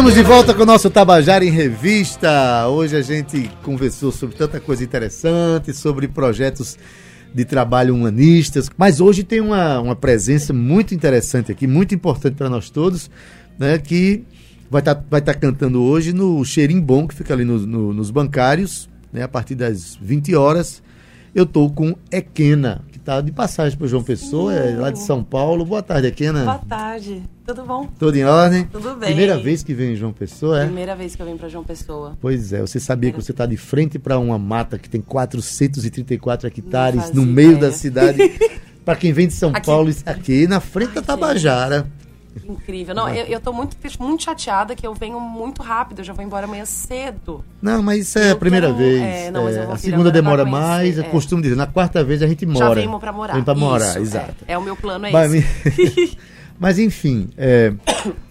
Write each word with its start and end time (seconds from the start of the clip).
Estamos 0.00 0.14
de 0.14 0.22
volta 0.22 0.54
com 0.54 0.62
o 0.62 0.66
nosso 0.66 0.88
Tabajara 0.88 1.44
em 1.44 1.50
Revista. 1.50 2.66
Hoje 2.68 2.96
a 2.96 3.02
gente 3.02 3.50
conversou 3.62 4.10
sobre 4.10 4.34
tanta 4.34 4.58
coisa 4.58 4.82
interessante, 4.82 5.74
sobre 5.74 6.08
projetos 6.08 6.78
de 7.34 7.44
trabalho 7.44 7.94
humanistas, 7.94 8.70
mas 8.78 8.98
hoje 8.98 9.22
tem 9.22 9.42
uma, 9.42 9.78
uma 9.78 9.94
presença 9.94 10.54
muito 10.54 10.94
interessante 10.94 11.52
aqui, 11.52 11.66
muito 11.66 11.94
importante 11.94 12.34
para 12.34 12.48
nós 12.48 12.70
todos, 12.70 13.10
né, 13.58 13.76
que 13.76 14.24
vai 14.70 14.80
estar 14.80 14.94
tá, 14.94 15.04
vai 15.10 15.20
tá 15.20 15.34
cantando 15.34 15.82
hoje 15.82 16.14
no 16.14 16.42
Cheirim 16.46 16.80
Bom, 16.80 17.06
que 17.06 17.14
fica 17.14 17.34
ali 17.34 17.44
no, 17.44 17.58
no, 17.58 17.92
nos 17.92 18.10
bancários, 18.10 18.88
né, 19.12 19.22
a 19.22 19.28
partir 19.28 19.54
das 19.54 19.98
20 20.00 20.34
horas. 20.34 20.82
Eu 21.34 21.44
estou 21.44 21.70
com 21.70 21.94
Equena, 22.10 22.82
tá 23.10 23.20
de 23.20 23.32
passagem 23.32 23.76
para 23.76 23.88
João 23.88 24.04
Pessoa, 24.04 24.54
é 24.54 24.76
lá 24.76 24.90
de 24.92 25.00
São 25.00 25.24
Paulo. 25.24 25.64
Boa 25.64 25.82
tarde, 25.82 26.06
Equena. 26.06 26.44
Boa 26.44 26.58
tarde. 26.58 27.20
Tudo 27.44 27.64
bom? 27.64 27.88
Tudo 27.98 28.16
em 28.16 28.24
ordem? 28.24 28.64
Tudo 28.66 28.94
bem. 28.94 29.08
Primeira 29.08 29.36
vez 29.36 29.64
que 29.64 29.74
vem 29.74 29.94
em 29.94 29.96
João 29.96 30.12
Pessoa, 30.12 30.62
é? 30.62 30.64
Primeira 30.66 30.94
vez 30.94 31.16
que 31.16 31.22
eu 31.22 31.26
venho 31.26 31.36
para 31.36 31.48
João 31.48 31.64
Pessoa. 31.64 32.16
Pois 32.20 32.52
é, 32.52 32.60
você 32.60 32.78
sabia 32.78 33.10
que 33.10 33.20
você 33.20 33.32
está 33.32 33.46
de 33.46 33.56
frente 33.56 33.98
para 33.98 34.16
uma 34.16 34.38
mata 34.38 34.78
que 34.78 34.88
tem 34.88 35.00
434 35.00 36.46
hectares 36.46 37.10
no 37.10 37.26
meio 37.26 37.54
ideia. 37.54 37.72
da 37.72 37.76
cidade. 37.76 38.18
para 38.84 38.94
quem 38.94 39.12
vem 39.12 39.26
de 39.26 39.34
São 39.34 39.50
aqui. 39.50 39.66
Paulo, 39.66 39.92
aqui 40.06 40.46
na 40.46 40.60
frente 40.60 40.90
Ai, 40.90 40.94
da 40.94 41.02
Tabajara. 41.02 41.88
Incrível. 42.44 42.94
Não, 42.94 43.08
eu, 43.08 43.26
eu 43.26 43.40
tô 43.40 43.52
muito, 43.52 43.76
muito 43.98 44.22
chateada 44.22 44.74
que 44.74 44.86
eu 44.86 44.94
venho 44.94 45.20
muito 45.20 45.62
rápido, 45.62 46.00
eu 46.00 46.04
já 46.04 46.12
vou 46.12 46.24
embora 46.24 46.46
amanhã 46.46 46.64
cedo. 46.64 47.44
Não, 47.60 47.82
mas 47.82 48.00
isso 48.00 48.18
é 48.18 48.30
a 48.30 48.36
primeira 48.36 48.68
tenho, 48.68 48.78
vez. 48.78 49.02
É, 49.02 49.30
não, 49.30 49.48
é, 49.48 49.72
a 49.72 49.76
segunda 49.76 50.10
demora 50.10 50.44
mais, 50.44 50.98
é. 50.98 51.02
costumo 51.02 51.42
dizer, 51.42 51.56
na 51.56 51.66
quarta 51.66 52.02
vez 52.04 52.22
a 52.22 52.26
gente 52.26 52.46
mora. 52.46 52.68
Já 52.68 52.74
venho 52.74 52.98
pra 52.98 53.12
morar. 53.12 53.34
Vem 53.34 53.42
pra 53.42 53.54
morar, 53.54 53.90
isso, 53.90 53.98
exato. 53.98 54.44
É, 54.46 54.52
é, 54.54 54.58
o 54.58 54.62
meu 54.62 54.76
plano 54.76 55.06
é 55.06 55.10
mas, 55.10 55.34
esse. 55.34 56.18
mas 56.58 56.78
enfim, 56.78 57.28
é, 57.36 57.72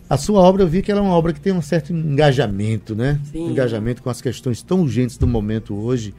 a 0.09 0.17
sua 0.17 0.41
obra 0.41 0.63
eu 0.63 0.67
vi 0.67 0.81
que 0.81 0.91
ela 0.91 1.01
é 1.01 1.03
uma 1.03 1.13
obra 1.13 1.33
que 1.33 1.39
tem 1.39 1.53
um 1.53 1.61
certo 1.61 1.93
engajamento, 1.93 2.95
né? 2.95 3.19
Sim. 3.31 3.49
Engajamento 3.49 4.01
com 4.01 4.09
as 4.09 4.21
questões 4.21 4.61
tão 4.61 4.81
urgentes 4.81 5.17
do 5.17 5.27
momento 5.27 5.75
hoje 5.75 6.13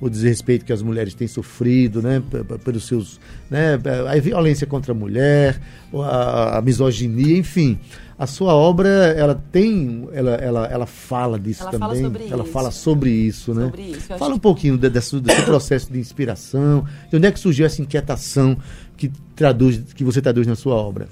o 0.00 0.10
desrespeito 0.10 0.64
que 0.64 0.72
as 0.72 0.82
mulheres 0.82 1.14
têm 1.14 1.26
sofrido, 1.26 2.02
né, 2.02 2.22
pelos 2.62 2.86
seus, 2.86 3.18
né, 3.50 3.78
a 4.08 4.20
violência 4.20 4.66
contra 4.66 4.92
a 4.92 4.94
mulher, 4.94 5.60
a, 5.94 6.58
a 6.58 6.62
misoginia, 6.62 7.38
enfim. 7.38 7.78
A 8.18 8.26
sua 8.26 8.54
obra, 8.54 8.88
ela 8.88 9.34
tem, 9.52 10.08
ela, 10.12 10.30
ela, 10.36 10.66
ela 10.66 10.86
fala 10.86 11.38
disso 11.38 11.62
ela 11.62 11.70
também. 11.72 12.02
Fala 12.02 12.24
ela 12.30 12.42
isso. 12.44 12.52
fala 12.52 12.70
sobre 12.70 13.10
isso, 13.10 13.52
né? 13.52 13.64
Sobre 13.64 13.82
isso. 13.82 14.18
Fala 14.18 14.34
um 14.34 14.38
pouquinho 14.38 14.78
desse, 14.78 15.20
desse 15.20 15.42
processo 15.42 15.92
de 15.92 15.98
inspiração, 15.98 16.86
de 17.10 17.16
onde 17.16 17.26
é 17.26 17.32
que 17.32 17.38
surgiu 17.38 17.66
essa 17.66 17.82
inquietação 17.82 18.56
que 18.96 19.12
traduz, 19.34 19.92
que 19.92 20.02
você 20.02 20.22
traduz 20.22 20.46
na 20.46 20.56
sua 20.56 20.74
obra. 20.74 21.08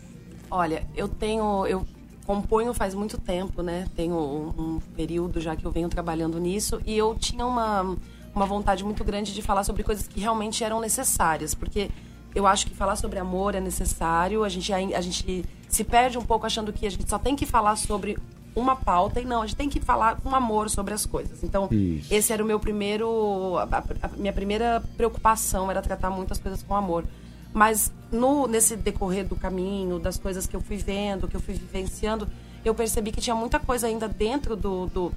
Olha, 0.50 0.82
eu 0.96 1.06
tenho, 1.06 1.66
eu 1.66 1.86
componho 2.26 2.72
faz 2.72 2.94
muito 2.94 3.18
tempo, 3.18 3.62
né? 3.62 3.86
Tenho 3.94 4.14
um, 4.14 4.62
um 4.76 4.80
período 4.96 5.42
já 5.42 5.54
que 5.54 5.64
eu 5.66 5.70
venho 5.70 5.90
trabalhando 5.90 6.40
nisso 6.40 6.80
e 6.86 6.96
eu 6.96 7.14
tinha 7.14 7.44
uma 7.44 7.96
uma 8.34 8.46
vontade 8.46 8.84
muito 8.84 9.04
grande 9.04 9.32
de 9.32 9.42
falar 9.42 9.64
sobre 9.64 9.82
coisas 9.82 10.06
que 10.06 10.20
realmente 10.20 10.64
eram 10.64 10.80
necessárias, 10.80 11.54
porque 11.54 11.90
eu 12.34 12.46
acho 12.46 12.66
que 12.66 12.74
falar 12.74 12.96
sobre 12.96 13.18
amor 13.18 13.54
é 13.54 13.60
necessário. 13.60 14.42
A 14.42 14.48
gente, 14.48 14.72
a, 14.72 15.00
gente 15.00 15.44
se 15.68 15.84
perde 15.84 16.18
um 16.18 16.24
pouco 16.24 16.44
achando 16.44 16.72
que 16.72 16.86
a 16.86 16.90
gente 16.90 17.08
só 17.08 17.18
tem 17.18 17.36
que 17.36 17.46
falar 17.46 17.76
sobre 17.76 18.18
uma 18.56 18.76
pauta 18.76 19.20
e 19.20 19.24
não, 19.24 19.42
a 19.42 19.46
gente 19.46 19.56
tem 19.56 19.68
que 19.68 19.80
falar 19.80 20.16
com 20.20 20.34
amor 20.34 20.68
sobre 20.68 20.94
as 20.94 21.06
coisas. 21.06 21.42
Então, 21.42 21.68
Isso. 21.70 22.12
esse 22.12 22.32
era 22.32 22.42
o 22.42 22.46
meu 22.46 22.58
primeiro. 22.58 23.56
A, 23.58 23.84
a, 24.02 24.08
minha 24.16 24.32
primeira 24.32 24.82
preocupação 24.96 25.70
era 25.70 25.80
tratar 25.80 26.10
muitas 26.10 26.38
coisas 26.38 26.62
com 26.62 26.74
amor. 26.74 27.04
Mas 27.52 27.92
no, 28.10 28.48
nesse 28.48 28.74
decorrer 28.74 29.24
do 29.24 29.36
caminho, 29.36 30.00
das 30.00 30.18
coisas 30.18 30.44
que 30.44 30.56
eu 30.56 30.60
fui 30.60 30.76
vendo, 30.76 31.28
que 31.28 31.36
eu 31.36 31.40
fui 31.40 31.54
vivenciando, 31.54 32.28
eu 32.64 32.74
percebi 32.74 33.12
que 33.12 33.20
tinha 33.20 33.36
muita 33.36 33.60
coisa 33.60 33.86
ainda 33.86 34.08
dentro 34.08 34.56
do, 34.56 34.86
do 34.86 35.12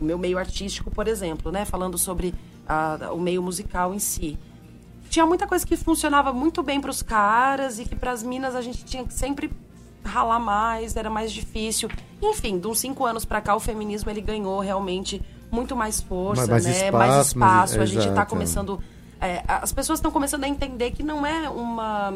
o 0.00 0.04
meu 0.04 0.18
meio 0.18 0.38
artístico, 0.38 0.90
por 0.90 1.08
exemplo, 1.08 1.50
né? 1.50 1.64
Falando 1.64 1.96
sobre 1.98 2.34
a, 2.66 3.10
o 3.12 3.20
meio 3.20 3.42
musical 3.42 3.94
em 3.94 3.98
si. 3.98 4.38
Tinha 5.08 5.26
muita 5.26 5.46
coisa 5.46 5.64
que 5.66 5.76
funcionava 5.76 6.32
muito 6.32 6.62
bem 6.62 6.80
para 6.80 6.90
os 6.90 7.02
caras 7.02 7.78
e 7.78 7.84
que 7.84 7.94
para 7.94 8.10
as 8.10 8.22
minas 8.22 8.54
a 8.54 8.62
gente 8.62 8.84
tinha 8.84 9.04
que 9.04 9.14
sempre 9.14 9.50
ralar 10.04 10.38
mais, 10.38 10.96
era 10.96 11.08
mais 11.08 11.32
difícil. 11.32 11.88
Enfim, 12.20 12.58
de 12.58 12.66
uns 12.66 12.78
cinco 12.78 13.04
anos 13.04 13.24
para 13.24 13.40
cá 13.40 13.54
o 13.54 13.60
feminismo 13.60 14.10
ele 14.10 14.20
ganhou 14.20 14.60
realmente 14.60 15.22
muito 15.50 15.76
mais 15.76 16.00
força, 16.00 16.46
mais, 16.46 16.64
né? 16.64 16.70
Espaço, 16.70 16.96
mais 16.98 17.26
espaço. 17.26 17.80
A 17.80 17.86
gente 17.86 18.08
está 18.08 18.26
começando, 18.26 18.80
é, 19.20 19.42
as 19.46 19.72
pessoas 19.72 19.98
estão 19.98 20.10
começando 20.10 20.44
a 20.44 20.48
entender 20.48 20.90
que 20.90 21.02
não 21.02 21.24
é 21.24 21.48
uma 21.48 22.12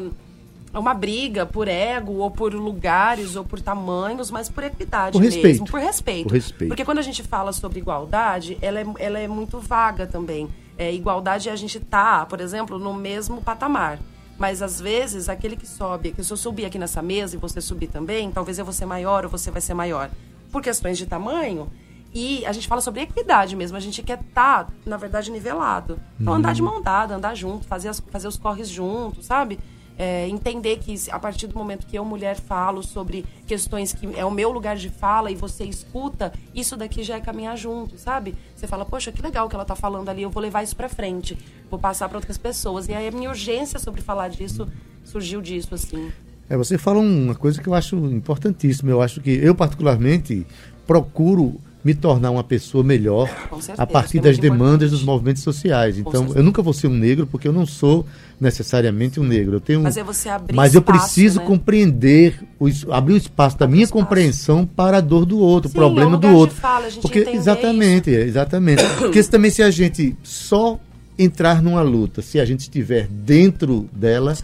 uma 0.73 0.93
briga 0.93 1.45
por 1.45 1.67
ego, 1.67 2.13
ou 2.17 2.29
por 2.29 2.53
lugares, 2.53 3.35
ou 3.35 3.43
por 3.43 3.59
tamanhos, 3.59 4.29
mas 4.29 4.49
por 4.49 4.63
equidade 4.63 5.13
por 5.13 5.21
mesmo, 5.21 5.41
respeito. 5.41 5.71
por 5.71 5.79
respeito. 5.79 6.27
Por 6.27 6.33
respeito. 6.33 6.69
Porque 6.69 6.85
quando 6.85 6.99
a 6.99 7.03
gente 7.03 7.23
fala 7.23 7.51
sobre 7.51 7.79
igualdade, 7.79 8.57
ela 8.61 8.79
é, 8.79 8.85
ela 8.99 9.19
é 9.19 9.27
muito 9.27 9.59
vaga 9.59 10.05
também. 10.05 10.47
É, 10.77 10.93
igualdade 10.93 11.49
é 11.49 11.51
a 11.51 11.55
gente 11.55 11.79
tá, 11.79 12.25
por 12.25 12.39
exemplo, 12.39 12.77
no 12.77 12.93
mesmo 12.93 13.41
patamar. 13.41 13.99
Mas 14.37 14.61
às 14.61 14.79
vezes, 14.79 15.27
aquele 15.27 15.57
que 15.57 15.67
sobe, 15.67 16.11
que 16.11 16.23
se 16.23 16.31
eu 16.31 16.37
subir 16.37 16.65
aqui 16.65 16.79
nessa 16.79 17.01
mesa 17.01 17.35
e 17.35 17.39
você 17.39 17.59
subir 17.59 17.87
também, 17.87 18.31
talvez 18.31 18.57
eu 18.57 18.63
vou 18.63 18.73
ser 18.73 18.85
maior 18.85 19.25
ou 19.25 19.29
você 19.29 19.51
vai 19.51 19.59
ser 19.59 19.73
maior. 19.73 20.09
Por 20.51 20.61
questões 20.61 20.97
de 20.97 21.05
tamanho, 21.05 21.69
e 22.13 22.45
a 22.45 22.51
gente 22.51 22.67
fala 22.67 22.81
sobre 22.81 23.01
equidade 23.01 23.55
mesmo. 23.55 23.77
A 23.77 23.79
gente 23.79 24.01
quer 24.01 24.19
estar, 24.19 24.65
tá, 24.65 24.71
na 24.85 24.97
verdade, 24.97 25.31
nivelado. 25.31 25.99
Então, 26.19 26.33
andar 26.33 26.53
de 26.53 26.61
uhum. 26.61 26.71
mão 26.71 26.81
dada, 26.81 27.15
andar 27.15 27.35
junto, 27.35 27.67
fazer, 27.67 27.89
as, 27.89 27.99
fazer 27.99 28.27
os 28.27 28.37
corres 28.37 28.69
juntos, 28.69 29.25
sabe? 29.25 29.59
É, 29.99 30.29
entender 30.29 30.77
que 30.77 30.95
a 31.11 31.19
partir 31.19 31.45
do 31.45 31.57
momento 31.57 31.85
que 31.85 31.97
eu, 31.97 32.05
mulher, 32.05 32.37
falo 32.39 32.81
sobre 32.81 33.25
questões 33.45 33.91
que 33.91 34.07
é 34.17 34.23
o 34.23 34.31
meu 34.31 34.49
lugar 34.49 34.77
de 34.77 34.89
fala 34.89 35.29
e 35.29 35.35
você 35.35 35.65
escuta, 35.65 36.31
isso 36.55 36.77
daqui 36.77 37.03
já 37.03 37.17
é 37.17 37.19
caminhar 37.19 37.57
junto, 37.57 37.97
sabe? 37.97 38.33
Você 38.55 38.65
fala, 38.65 38.85
poxa, 38.85 39.11
que 39.11 39.21
legal 39.21 39.49
que 39.49 39.55
ela 39.55 39.65
tá 39.65 39.75
falando 39.75 40.07
ali, 40.07 40.21
eu 40.21 40.29
vou 40.29 40.41
levar 40.41 40.63
isso 40.63 40.73
para 40.73 40.87
frente, 40.87 41.37
vou 41.69 41.77
passar 41.77 42.07
para 42.07 42.17
outras 42.17 42.37
pessoas. 42.37 42.87
E 42.87 42.93
aí 42.93 43.09
a 43.09 43.11
minha 43.11 43.29
urgência 43.29 43.77
sobre 43.77 44.01
falar 44.01 44.29
disso 44.29 44.65
surgiu 45.03 45.41
disso, 45.41 45.75
assim. 45.75 46.09
É, 46.49 46.55
você 46.55 46.77
fala 46.77 46.99
uma 46.99 47.35
coisa 47.35 47.61
que 47.61 47.67
eu 47.67 47.73
acho 47.73 47.97
importantíssima. 47.97 48.89
Eu 48.89 49.01
acho 49.01 49.19
que 49.19 49.31
eu, 49.31 49.53
particularmente, 49.53 50.47
procuro 50.87 51.59
me 51.83 51.93
tornar 51.93 52.31
uma 52.31 52.43
pessoa 52.43 52.83
melhor 52.83 53.29
certeza, 53.61 53.73
a 53.77 53.87
partir 53.87 54.17
é 54.17 54.21
das 54.21 54.37
demandas 54.37 54.87
importante. 54.87 54.91
dos 54.91 55.03
movimentos 55.03 55.43
sociais. 55.43 55.97
Então, 55.97 56.27
eu 56.35 56.43
nunca 56.43 56.61
vou 56.61 56.73
ser 56.73 56.87
um 56.87 56.93
negro 56.93 57.25
porque 57.25 57.47
eu 57.47 57.53
não 57.53 57.65
sou 57.65 58.05
necessariamente 58.39 59.19
um 59.19 59.23
negro. 59.23 59.55
Eu 59.55 59.61
tenho, 59.61 59.81
mas 59.81 59.95
é 59.95 60.03
você 60.03 60.29
abrir 60.29 60.53
mas 60.53 60.73
espaço, 60.73 60.77
eu 60.77 60.81
preciso 60.81 61.39
né? 61.39 61.45
compreender, 61.45 62.43
o, 62.59 62.67
abrir 62.91 63.13
o 63.13 63.17
espaço 63.17 63.57
da 63.57 63.67
minha 63.67 63.83
espaço. 63.83 64.03
compreensão 64.03 64.65
para 64.65 64.97
a 64.97 65.01
dor 65.01 65.25
do 65.25 65.39
outro, 65.39 65.69
Sim, 65.69 65.77
o 65.77 65.79
problema 65.79 66.17
é 66.17 66.19
do 66.19 66.27
outro. 66.27 66.55
Fala, 66.55 66.87
porque 67.01 67.19
exatamente, 67.19 68.09
isso. 68.09 68.19
exatamente. 68.19 68.83
porque 68.99 69.23
se, 69.23 69.29
também 69.29 69.51
se 69.51 69.63
a 69.63 69.71
gente 69.71 70.17
só 70.21 70.79
entrar 71.17 71.61
numa 71.61 71.81
luta, 71.81 72.21
se 72.21 72.39
a 72.39 72.45
gente 72.45 72.61
estiver 72.61 73.07
dentro 73.07 73.89
dela, 73.93 74.35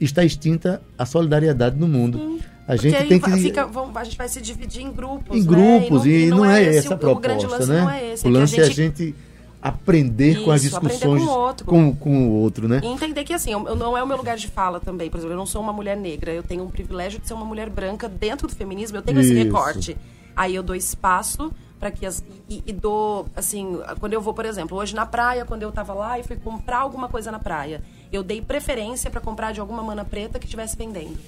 está 0.00 0.24
extinta 0.24 0.82
a 0.98 1.06
solidariedade 1.06 1.78
no 1.78 1.88
mundo. 1.88 2.18
Sim. 2.18 2.49
A 2.70 2.76
gente 2.76 3.08
tem 3.08 3.18
que. 3.18 3.30
Fica, 3.38 3.66
vamos, 3.66 3.96
a 3.96 4.04
gente 4.04 4.16
vai 4.16 4.28
se 4.28 4.40
dividir 4.40 4.82
em 4.82 4.92
grupos. 4.92 5.36
Em 5.36 5.40
né? 5.40 5.46
grupos, 5.46 6.06
e, 6.06 6.26
não, 6.26 6.38
e 6.38 6.40
não, 6.40 6.44
é, 6.44 6.62
é 6.62 6.76
essa 6.76 6.94
a 6.94 6.96
proposta, 6.96 7.66
né? 7.66 7.80
Não 7.80 7.90
é 7.90 8.12
esse, 8.12 8.26
o 8.26 8.30
lance 8.30 8.60
é 8.60 8.62
a 8.62 8.66
gente, 8.66 8.80
é 8.80 8.84
a 8.84 8.86
gente 8.86 9.14
aprender 9.60 10.32
Isso, 10.32 10.44
com 10.44 10.50
as 10.52 10.62
discussões 10.62 11.22
com 11.22 11.28
o, 11.28 11.38
outro. 11.38 11.66
Com, 11.66 11.94
com 11.94 12.28
o 12.28 12.30
outro, 12.30 12.68
né? 12.68 12.80
E 12.82 12.86
entender 12.86 13.24
que 13.24 13.34
assim, 13.34 13.52
eu, 13.52 13.74
não 13.74 13.96
é 13.96 14.02
o 14.02 14.06
meu 14.06 14.16
lugar 14.16 14.36
de 14.36 14.46
fala 14.46 14.78
também. 14.78 15.10
Por 15.10 15.18
exemplo, 15.18 15.34
eu 15.34 15.38
não 15.38 15.46
sou 15.46 15.60
uma 15.60 15.72
mulher 15.72 15.96
negra, 15.96 16.32
eu 16.32 16.42
tenho 16.42 16.62
um 16.62 16.70
privilégio 16.70 17.20
de 17.20 17.26
ser 17.26 17.34
uma 17.34 17.44
mulher 17.44 17.68
branca 17.68 18.08
dentro 18.08 18.46
do 18.46 18.54
feminismo, 18.54 18.96
eu 18.96 19.02
tenho 19.02 19.20
Isso. 19.20 19.32
esse 19.32 19.42
recorte. 19.42 19.96
Aí 20.36 20.54
eu 20.54 20.62
dou 20.62 20.76
espaço 20.76 21.52
para 21.78 21.90
que 21.90 22.06
as 22.06 22.22
e, 22.48 22.62
e, 22.66 22.72
dou 22.72 23.26
assim, 23.34 23.80
quando 23.98 24.12
eu 24.12 24.20
vou, 24.20 24.32
por 24.32 24.44
exemplo, 24.44 24.78
hoje 24.78 24.94
na 24.94 25.04
praia, 25.04 25.44
quando 25.44 25.62
eu 25.62 25.72
tava 25.72 25.92
lá 25.92 26.18
e 26.18 26.22
fui 26.22 26.36
comprar 26.36 26.78
alguma 26.78 27.08
coisa 27.08 27.32
na 27.32 27.38
praia, 27.38 27.82
eu 28.12 28.22
dei 28.22 28.40
preferência 28.40 29.10
para 29.10 29.20
comprar 29.20 29.52
de 29.52 29.60
alguma 29.60 29.82
mana 29.82 30.04
preta 30.04 30.38
que 30.38 30.44
estivesse 30.44 30.76
vendendo 30.76 31.18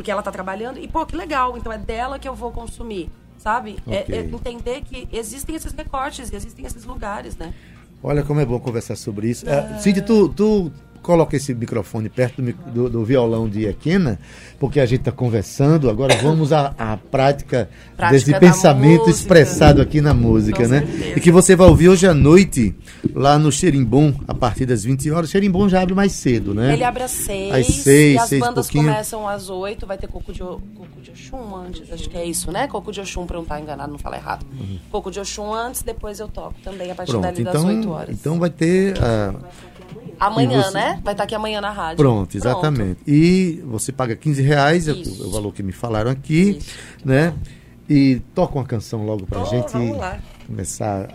porque 0.00 0.10
ela 0.10 0.22
está 0.22 0.32
trabalhando 0.32 0.78
e, 0.78 0.88
pô, 0.88 1.04
que 1.04 1.14
legal, 1.14 1.58
então 1.58 1.70
é 1.70 1.76
dela 1.76 2.18
que 2.18 2.26
eu 2.26 2.34
vou 2.34 2.50
consumir, 2.50 3.10
sabe? 3.36 3.76
Okay. 3.86 4.16
É, 4.16 4.20
é, 4.20 4.24
entender 4.24 4.80
que 4.80 5.06
existem 5.12 5.54
esses 5.54 5.74
recortes, 5.74 6.32
existem 6.32 6.64
esses 6.64 6.86
lugares, 6.86 7.36
né? 7.36 7.52
Olha 8.02 8.22
como 8.22 8.40
é 8.40 8.46
bom 8.46 8.58
conversar 8.58 8.96
sobre 8.96 9.28
isso. 9.28 9.44
Ah. 9.46 9.78
Cid, 9.78 10.00
tu, 10.00 10.30
tu 10.30 10.72
coloca 11.02 11.36
esse 11.36 11.54
microfone 11.54 12.08
perto 12.08 12.42
do, 12.42 12.52
do, 12.52 12.90
do 12.90 13.04
violão 13.04 13.48
de 13.48 13.66
Equina, 13.66 14.18
porque 14.58 14.80
a 14.80 14.86
gente 14.86 15.00
está 15.00 15.12
conversando. 15.12 15.88
Agora 15.88 16.14
vamos 16.16 16.52
à, 16.52 16.74
à 16.78 16.96
prática, 16.96 17.68
prática, 17.96 18.12
desse 18.12 18.38
pensamento 18.38 19.00
música. 19.00 19.10
expressado 19.10 19.80
aqui 19.80 20.00
na 20.00 20.12
música, 20.12 20.64
Com 20.64 20.68
né? 20.68 20.80
Certeza. 20.80 21.18
E 21.18 21.20
que 21.20 21.30
você 21.30 21.56
vai 21.56 21.68
ouvir 21.68 21.88
hoje 21.88 22.06
à 22.06 22.14
noite, 22.14 22.74
lá 23.14 23.38
no 23.38 23.50
Xerimbom, 23.50 24.14
a 24.28 24.34
partir 24.34 24.66
das 24.66 24.84
20 24.84 25.10
horas. 25.10 25.28
O 25.28 25.32
Xerimbom 25.32 25.68
já 25.68 25.80
abre 25.80 25.94
mais 25.94 26.12
cedo, 26.12 26.54
né? 26.54 26.72
Ele 26.72 26.84
abre 26.84 27.02
às 27.02 27.10
6. 27.10 27.54
Às 27.54 27.66
6, 27.66 28.14
e 28.14 28.18
as 28.18 28.28
seis 28.28 28.40
bandas 28.40 28.66
pouquinho. 28.66 28.92
começam 28.92 29.28
às 29.28 29.48
8. 29.48 29.86
Vai 29.86 29.98
ter 29.98 30.06
Coco 30.06 30.32
de, 30.32 30.40
Coco 30.40 31.00
de 31.02 31.10
Oxum 31.10 31.56
antes, 31.56 31.92
acho 31.92 32.08
que 32.08 32.16
é 32.16 32.24
isso, 32.24 32.52
né? 32.52 32.66
Coco 32.68 32.92
de 32.92 33.00
Oxum, 33.00 33.26
para 33.26 33.36
não 33.36 33.42
estar 33.42 33.56
tá 33.56 33.60
enganado, 33.60 33.90
não 33.90 33.98
falar 33.98 34.18
errado. 34.18 34.46
Uhum. 34.52 34.78
Coco 34.90 35.10
de 35.10 35.20
Oxum 35.20 35.52
antes, 35.52 35.82
depois 35.82 36.20
eu 36.20 36.28
toco 36.28 36.54
também, 36.62 36.90
a 36.90 36.94
partir 36.94 37.12
Pronto, 37.12 37.40
então, 37.40 37.52
das 37.52 37.64
8 37.64 37.90
horas. 37.90 38.10
Então 38.10 38.38
vai 38.38 38.50
ter... 38.50 38.94
Uh, 38.96 39.69
Amanhã, 40.20 40.62
você... 40.62 40.74
né? 40.74 41.00
Vai 41.02 41.14
estar 41.14 41.24
aqui 41.24 41.34
amanhã 41.34 41.60
na 41.60 41.70
rádio. 41.70 41.96
Pronto, 41.96 42.36
exatamente. 42.36 42.96
Pronto. 42.96 43.08
E 43.10 43.62
você 43.64 43.90
paga 43.90 44.14
15 44.14 44.42
reais, 44.42 44.86
é 44.86 44.92
o 44.92 45.30
valor 45.30 45.52
que 45.52 45.62
me 45.62 45.72
falaram 45.72 46.10
aqui, 46.10 46.58
Isso. 46.58 46.70
né? 47.04 47.32
E 47.88 48.20
toca 48.34 48.54
uma 48.56 48.64
canção 48.64 49.04
logo 49.04 49.26
pra 49.26 49.40
Oh, 49.42 49.44
gente 49.46 49.72
vamos 49.72 49.96
lá. 49.96 50.18
começar. 50.46 51.08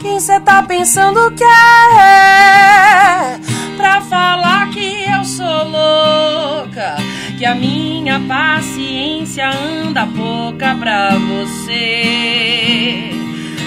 Quem 0.00 0.18
cê 0.20 0.40
tá 0.40 0.62
pensando 0.62 1.30
que 1.32 1.44
é? 1.44 3.38
Pra 3.76 4.00
falar 4.02 4.70
que 4.70 5.04
eu 5.04 5.24
sou 5.24 5.64
louca, 5.64 6.96
que 7.38 7.44
a 7.44 7.54
minha 7.54 8.20
paciência 9.32 9.50
anda 9.50 10.06
pouca 10.06 10.74
pra 10.74 11.16
você. 11.16 12.02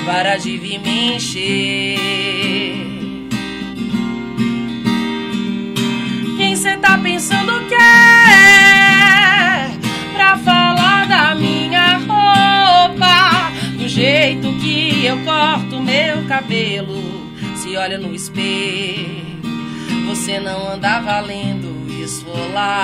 Para 0.06 0.38
de 0.38 0.58
vir 0.58 0.80
me 0.80 1.16
encher. 1.16 1.98
Quem 6.38 6.56
cê 6.56 6.78
tá 6.78 6.98
pensando 7.00 7.68
que 7.68 7.74
é? 7.74 7.78
Pra 10.14 10.38
falar 10.38 11.08
da 11.08 11.34
minha 11.36 11.98
roupa, 11.98 13.52
do 13.78 13.90
jeito 13.90 14.54
que 14.60 15.06
eu 15.06 15.18
corto 15.24 15.82
meu 15.82 16.24
cabelo. 16.28 17.26
Se 17.56 17.76
olha 17.76 17.98
no 17.98 18.14
espelho, 18.14 19.42
você 20.06 20.40
não 20.40 20.74
anda 20.74 21.00
valendo 21.00 21.76
esfolar 22.04 22.75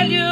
vermelho. 0.00 0.24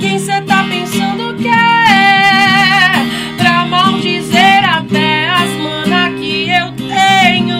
Quem 0.00 0.18
cê 0.18 0.40
tá 0.42 0.64
pensando 0.64 1.34
que 1.36 1.48
é? 1.48 2.92
Pra 3.36 3.64
maldizer 3.66 4.64
até 4.64 5.28
as 5.28 5.50
mana 5.56 6.10
que 6.18 6.48
eu 6.50 6.72
tenho. 6.72 7.58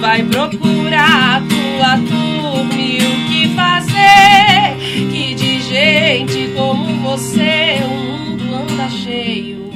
Vai 0.00 0.22
procurar 0.24 1.42
tua 1.42 1.96
turma 1.98 2.74
e 2.74 2.98
o 2.98 3.28
que 3.28 3.48
fazer. 3.54 4.76
Que 5.10 5.34
de 5.34 5.60
gente 5.60 6.52
como 6.56 6.86
você 7.00 7.80
o 7.84 7.88
mundo 7.88 8.54
anda 8.54 8.88
cheio. 8.88 9.70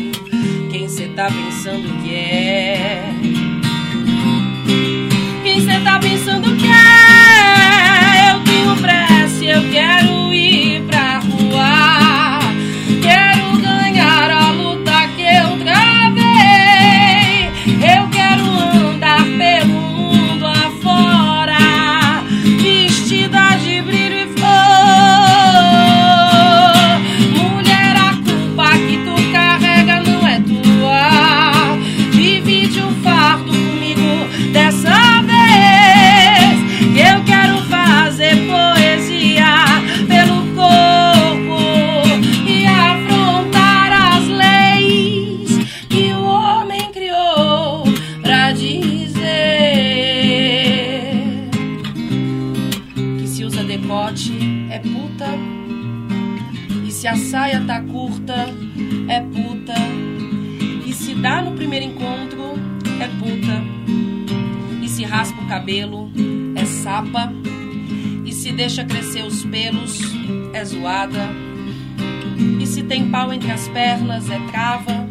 Quem 0.70 0.88
cê 0.88 1.08
tá 1.08 1.26
pensando 1.26 2.02
que 2.02 2.14
é? 2.14 3.10
Quem 5.42 5.60
cê 5.60 5.80
tá 5.80 5.98
pensando 5.98 6.56
que 6.56 6.66
é? 6.66 7.65
Eu 9.48 9.62
quero 9.70 10.34
ir 10.34 10.82
pra 10.82 11.20
rua. 11.20 12.40
Quero 13.00 13.56
ganhar 13.58 14.28
a 14.28 14.50
luta 14.50 15.06
que 15.14 15.22
eu 15.22 15.56
travei. 15.64 17.48
Saia 57.46 57.60
tá 57.60 57.80
curta 57.80 58.34
é 59.08 59.20
puta. 59.20 59.74
E 60.84 60.92
se 60.92 61.14
dá 61.14 61.40
no 61.40 61.52
primeiro 61.52 61.86
encontro 61.86 62.42
é 63.00 63.06
puta. 63.20 63.62
E 64.82 64.88
se 64.88 65.04
raspa 65.04 65.40
o 65.40 65.46
cabelo 65.46 66.10
é 66.56 66.64
sapa. 66.64 67.32
E 68.24 68.32
se 68.32 68.50
deixa 68.50 68.84
crescer 68.84 69.24
os 69.24 69.44
pelos 69.44 70.00
é 70.52 70.64
zoada. 70.64 71.28
E 72.60 72.66
se 72.66 72.82
tem 72.82 73.10
pau 73.10 73.32
entre 73.32 73.52
as 73.52 73.68
pernas 73.68 74.28
é 74.28 74.40
trava. 74.50 75.08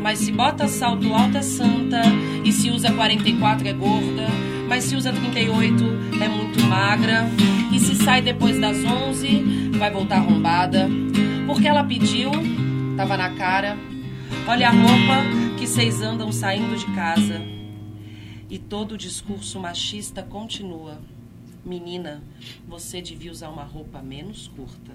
Mas 0.00 0.20
se 0.20 0.30
bota 0.30 0.68
salto 0.68 1.12
alto 1.12 1.36
é 1.36 1.42
santa. 1.42 2.02
E 2.44 2.52
se 2.52 2.70
usa 2.70 2.92
44 2.92 3.66
é 3.66 3.72
gorda. 3.72 4.28
Mas 4.68 4.84
se 4.84 4.94
usa 4.94 5.12
38 5.12 5.84
é 6.22 6.28
muito 6.28 6.62
magra. 6.66 7.28
E 7.72 7.80
se 7.80 7.96
sai 7.96 8.22
depois 8.22 8.56
das 8.60 8.76
11 8.84 9.70
vai 9.76 9.90
voltar 9.90 10.18
arrombada 10.18 10.88
porque 11.50 11.66
ela 11.66 11.82
pediu 11.82 12.30
tava 12.96 13.16
na 13.16 13.30
cara 13.30 13.76
olha 14.46 14.68
a 14.68 14.70
roupa 14.70 15.56
que 15.58 15.66
vocês 15.66 16.00
andam 16.00 16.30
saindo 16.30 16.78
de 16.78 16.86
casa 16.94 17.42
e 18.48 18.56
todo 18.56 18.92
o 18.92 18.96
discurso 18.96 19.58
machista 19.58 20.22
continua. 20.22 20.98
Menina, 21.64 22.22
você 22.68 23.00
devia 23.00 23.30
usar 23.30 23.48
uma 23.48 23.64
roupa 23.64 24.00
menos 24.00 24.48
curta. 24.56 24.92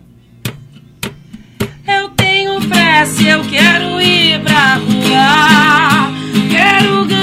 Eu 1.87 2.09
tenho 2.09 2.59
pressa, 2.67 3.21
eu 3.21 3.41
quero 3.49 4.01
ir 4.01 4.41
pra 4.41 4.75
rua. 4.75 6.11
Quero 6.49 7.05
ganhar 7.05 7.14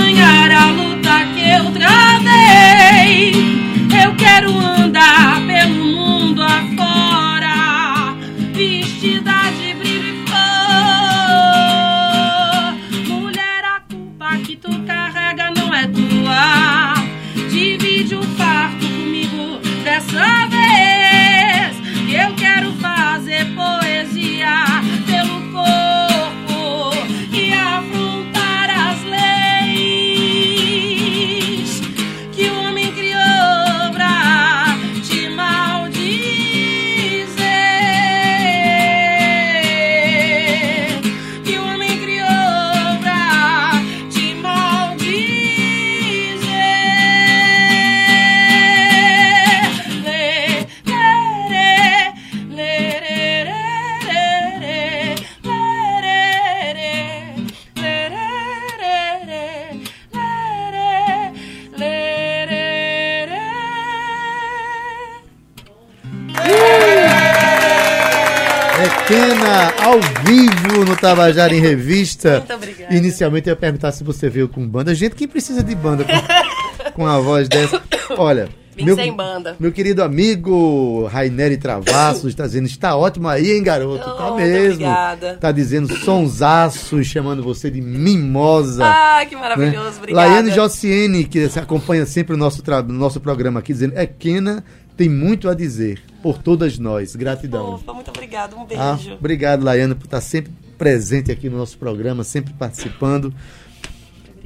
Kena 69.22 69.72
ao 69.84 70.00
vivo 70.24 70.84
no 70.84 70.96
Tabajara 70.96 71.54
em 71.54 71.60
Revista. 71.60 72.38
Muito 72.38 72.54
obrigada. 72.54 72.92
Inicialmente 72.92 73.48
eu 73.48 73.52
ia 73.52 73.56
perguntar 73.56 73.92
se 73.92 74.02
você 74.02 74.28
veio 74.28 74.48
com 74.48 74.66
banda. 74.66 74.92
Gente, 74.96 75.14
quem 75.14 75.28
precisa 75.28 75.62
de 75.62 75.76
banda 75.76 76.04
com, 76.04 76.90
com 76.90 77.06
a 77.06 77.20
voz 77.20 77.48
dessa? 77.48 77.80
Olha. 78.18 78.48
Vim 78.74 78.86
meu, 78.86 78.96
sem 78.96 79.12
banda. 79.12 79.54
Meu 79.60 79.70
querido 79.70 80.02
amigo 80.02 81.06
Raineri 81.06 81.58
Travassos 81.58 82.30
está 82.30 82.46
dizendo, 82.46 82.66
está 82.66 82.96
ótimo 82.96 83.28
aí, 83.28 83.52
hein, 83.52 83.62
garoto? 83.62 84.02
Oh, 84.08 84.14
tá 84.14 84.34
mesmo. 84.34 84.72
obrigada. 84.72 85.34
Tá 85.34 85.52
dizendo 85.52 85.94
sonsaço, 85.98 87.04
chamando 87.04 87.42
você 87.42 87.70
de 87.70 87.82
mimosa. 87.82 88.82
Ah, 88.84 89.24
que 89.28 89.36
maravilhoso, 89.36 89.90
né? 89.90 89.96
obrigada. 89.98 90.26
Laiane 90.26 90.50
Jociene, 90.52 91.24
que 91.24 91.48
acompanha 91.54 92.06
sempre 92.06 92.34
o 92.34 92.38
nosso, 92.38 92.62
nosso 92.88 93.20
programa 93.20 93.60
aqui, 93.60 93.74
dizendo, 93.74 93.92
é 93.94 94.06
Kena, 94.06 94.64
tem 94.96 95.08
muito 95.08 95.50
a 95.50 95.54
dizer 95.54 96.00
por 96.22 96.38
todas 96.38 96.78
nós. 96.78 97.14
Gratidão. 97.16 97.74
Opa, 97.74 97.92
muito 97.92 98.10
obrigada, 98.10 98.54
um 98.56 98.66
Ah, 98.76 98.94
beijo. 98.94 99.14
obrigado, 99.14 99.64
Laiane, 99.64 99.94
por 99.94 100.04
estar 100.04 100.20
sempre 100.20 100.52
presente 100.78 101.30
aqui 101.30 101.48
no 101.50 101.58
nosso 101.58 101.76
programa, 101.78 102.24
sempre 102.24 102.52
participando. 102.54 103.32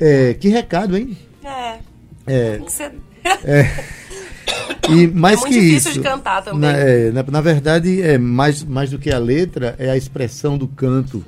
É, 0.01 0.35
que 0.35 0.49
recado, 0.49 0.97
hein? 0.97 1.17
É, 1.45 1.79
É, 2.27 2.61
ser... 2.69 2.93
e 4.91 5.07
mais 5.09 5.39
É 5.39 5.41
muito 5.41 5.53
que 5.55 5.61
difícil 5.61 5.91
isso. 5.93 6.01
de 6.01 6.07
cantar 6.09 6.43
também. 6.43 6.61
Na, 6.61 6.77
é, 6.77 7.11
na, 7.11 7.23
na 7.23 7.41
verdade, 7.41 8.03
é 8.03 8.19
mais, 8.19 8.63
mais 8.63 8.91
do 8.91 8.99
que 8.99 9.11
a 9.11 9.19
letra, 9.19 9.75
é 9.79 9.91
a 9.91 9.97
expressão 9.97 10.57
do 10.59 10.69
canto. 10.69 11.25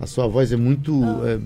A 0.00 0.06
sua 0.06 0.26
voz 0.26 0.52
é 0.52 0.56
muito. 0.56 1.02
é, 1.26 1.38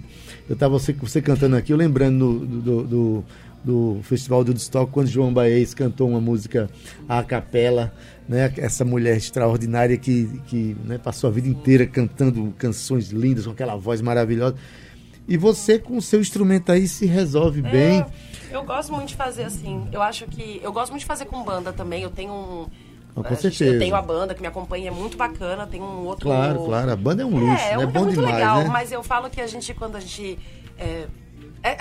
eu 0.48 0.54
estava 0.54 0.78
você, 0.78 0.92
você 0.92 1.20
cantando 1.20 1.56
aqui, 1.56 1.72
eu 1.72 1.76
lembrando 1.76 2.38
do, 2.40 2.60
do, 2.60 2.82
do, 2.84 3.24
do 3.66 3.98
Festival 4.04 4.44
do 4.44 4.50
Woodstock, 4.50 4.92
quando 4.92 5.08
João 5.08 5.34
Baez 5.34 5.74
cantou 5.74 6.08
uma 6.08 6.20
música 6.20 6.70
a 7.08 7.20
capela, 7.24 7.92
né? 8.28 8.52
Essa 8.58 8.84
mulher 8.84 9.16
extraordinária 9.16 9.96
que, 9.96 10.40
que 10.46 10.76
né, 10.84 10.98
passou 10.98 11.28
a 11.28 11.32
vida 11.32 11.48
inteira 11.48 11.84
cantando 11.84 12.54
canções 12.56 13.10
lindas, 13.10 13.44
com 13.44 13.50
aquela 13.50 13.74
voz 13.74 14.00
maravilhosa. 14.00 14.54
E 15.26 15.36
você, 15.36 15.80
com 15.80 15.96
o 15.96 16.00
seu 16.02 16.20
instrumento 16.20 16.70
aí, 16.70 16.86
se 16.86 17.06
resolve 17.06 17.60
bem. 17.60 18.02
É, 18.02 18.56
eu 18.56 18.62
gosto 18.62 18.92
muito 18.92 19.08
de 19.08 19.16
fazer 19.16 19.42
assim. 19.42 19.88
Eu 19.90 20.00
acho 20.00 20.26
que. 20.28 20.60
Eu 20.62 20.72
gosto 20.72 20.90
muito 20.92 21.00
de 21.00 21.06
fazer 21.06 21.24
com 21.24 21.42
banda 21.42 21.72
também. 21.72 22.04
Eu 22.04 22.10
tenho 22.10 22.32
um. 22.32 22.66
Ah, 23.16 23.22
com 23.22 23.26
a 23.26 23.30
gente- 23.30 23.40
certeza. 23.56 23.72
Eu 23.74 23.78
tenho 23.80 23.96
a 23.96 24.02
banda 24.02 24.32
que 24.32 24.40
me 24.40 24.46
acompanha, 24.46 24.86
é 24.86 24.90
muito 24.92 25.16
bacana. 25.16 25.66
Tem 25.66 25.82
um 25.82 26.04
outro. 26.04 26.26
Claro, 26.28 26.64
claro. 26.66 26.92
A 26.92 26.96
banda 26.96 27.24
é 27.24 27.26
um 27.26 27.30
luxo, 27.36 27.64
É, 27.64 27.72
é, 27.72 27.76
né? 27.78 27.86
bom 27.86 27.98
é 27.98 28.02
muito 28.04 28.14
demais, 28.14 28.34
legal, 28.36 28.58
né? 28.62 28.68
mas 28.68 28.92
eu 28.92 29.02
falo 29.02 29.28
que 29.28 29.40
a 29.40 29.46
gente, 29.48 29.74
quando 29.74 29.96
a 29.96 30.00
gente. 30.00 30.38
É, 30.78 30.84
é 30.84 31.08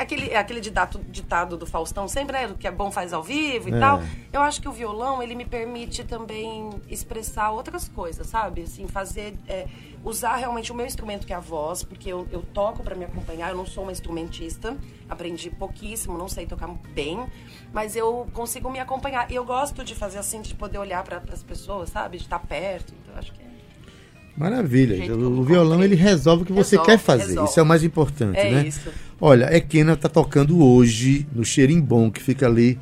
aquele, 0.02 0.30
é 0.30 0.38
aquele 0.38 0.60
ditado, 0.62 1.00
ditado 1.10 1.58
do 1.58 1.66
Faustão 1.66 2.08
sempre, 2.08 2.34
né? 2.48 2.56
Que 2.60 2.68
é 2.68 2.72
bom 2.72 2.92
faz 2.92 3.14
ao 3.14 3.24
vivo 3.24 3.70
e 3.70 3.74
É. 3.74 3.80
tal. 3.80 4.02
Eu 4.32 4.42
acho 4.42 4.62
que 4.62 4.68
o 4.68 4.72
violão, 4.72 5.22
ele 5.24 5.36
me 5.36 5.46
permite 5.46 6.04
também 6.04 6.70
expressar 6.90 7.52
outras 7.52 7.88
coisas, 7.88 8.28
sabe? 8.28 8.64
Assim, 8.64 8.88
fazer. 8.88 9.36
é, 9.48 9.68
usar 10.04 10.36
realmente 10.36 10.72
o 10.72 10.76
meu 10.76 10.86
instrumento, 10.86 11.26
que 11.26 11.34
é 11.34 11.36
a 11.36 11.40
voz, 11.40 11.82
porque 11.84 12.08
eu, 12.14 12.28
eu 12.32 12.44
toco 12.54 12.84
para 12.84 12.94
me 12.94 13.06
acompanhar, 13.06 13.50
eu 13.50 13.58
não 13.58 13.66
sou 13.66 13.82
uma 13.82 13.92
instrumentista, 13.92 14.78
aprendi 15.10 15.50
pouquíssimo, 15.50 16.16
não 16.16 16.28
sei 16.30 16.46
tocar 16.46 16.68
bem, 16.94 17.26
mas 17.74 17.96
eu 17.96 18.28
consigo 18.32 18.70
me 18.70 18.80
acompanhar. 18.80 19.32
E 19.32 19.36
eu 19.36 19.44
gosto 19.44 19.84
de 19.84 19.96
fazer 19.96 20.20
assim, 20.20 20.42
de 20.42 20.54
poder 20.54 20.78
olhar 20.78 21.04
para 21.04 21.24
as 21.34 21.42
pessoas, 21.42 21.90
sabe? 21.90 22.18
De 22.18 22.24
estar 22.24 22.38
perto. 22.40 22.94
Então, 23.02 23.18
acho 23.18 23.34
que. 23.34 23.45
Maravilha. 24.38 25.16
O, 25.16 25.44
violão 25.44 25.82
ele 25.84 25.96
resolve 25.96 26.44
o 26.44 26.46
que 26.46 26.52
você 26.54 26.76
Resolve, 26.76 26.92
quer 26.92 26.98
fazer. 26.98 27.28
resolve. 27.28 27.50
Isso 27.50 27.60
é 27.60 27.64
o 27.64 27.66
mais 27.66 27.84
importante, 27.84 28.38
É 28.38 28.52
né? 28.52 28.68
isso. 28.68 28.90
Olha, 29.22 29.56
Ekena 29.56 29.96
tá 29.96 30.10
tocando 30.10 30.62
hoje 30.62 31.26
no 31.34 31.46
Xerimbom, 31.46 32.12
que 32.12 32.22
fica 32.22 32.46
ali. 32.46 32.78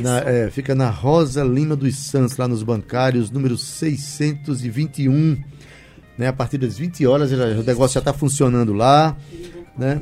Na, 0.00 0.18
é, 0.18 0.50
fica 0.50 0.74
na 0.74 0.90
Rosa 0.90 1.44
Lima 1.44 1.76
dos 1.76 1.96
Santos, 1.96 2.36
lá 2.36 2.48
nos 2.48 2.64
bancários, 2.64 3.30
número 3.30 3.56
621. 3.56 5.40
Né? 6.18 6.26
A 6.26 6.32
partir 6.32 6.58
das 6.58 6.76
20 6.76 7.06
horas 7.06 7.30
já- 7.30 7.36
o 7.46 7.62
negócio 7.62 7.94
já 7.94 8.00
está 8.00 8.12
funcionando 8.12 8.72
lá. 8.72 9.16
Né? 9.78 10.00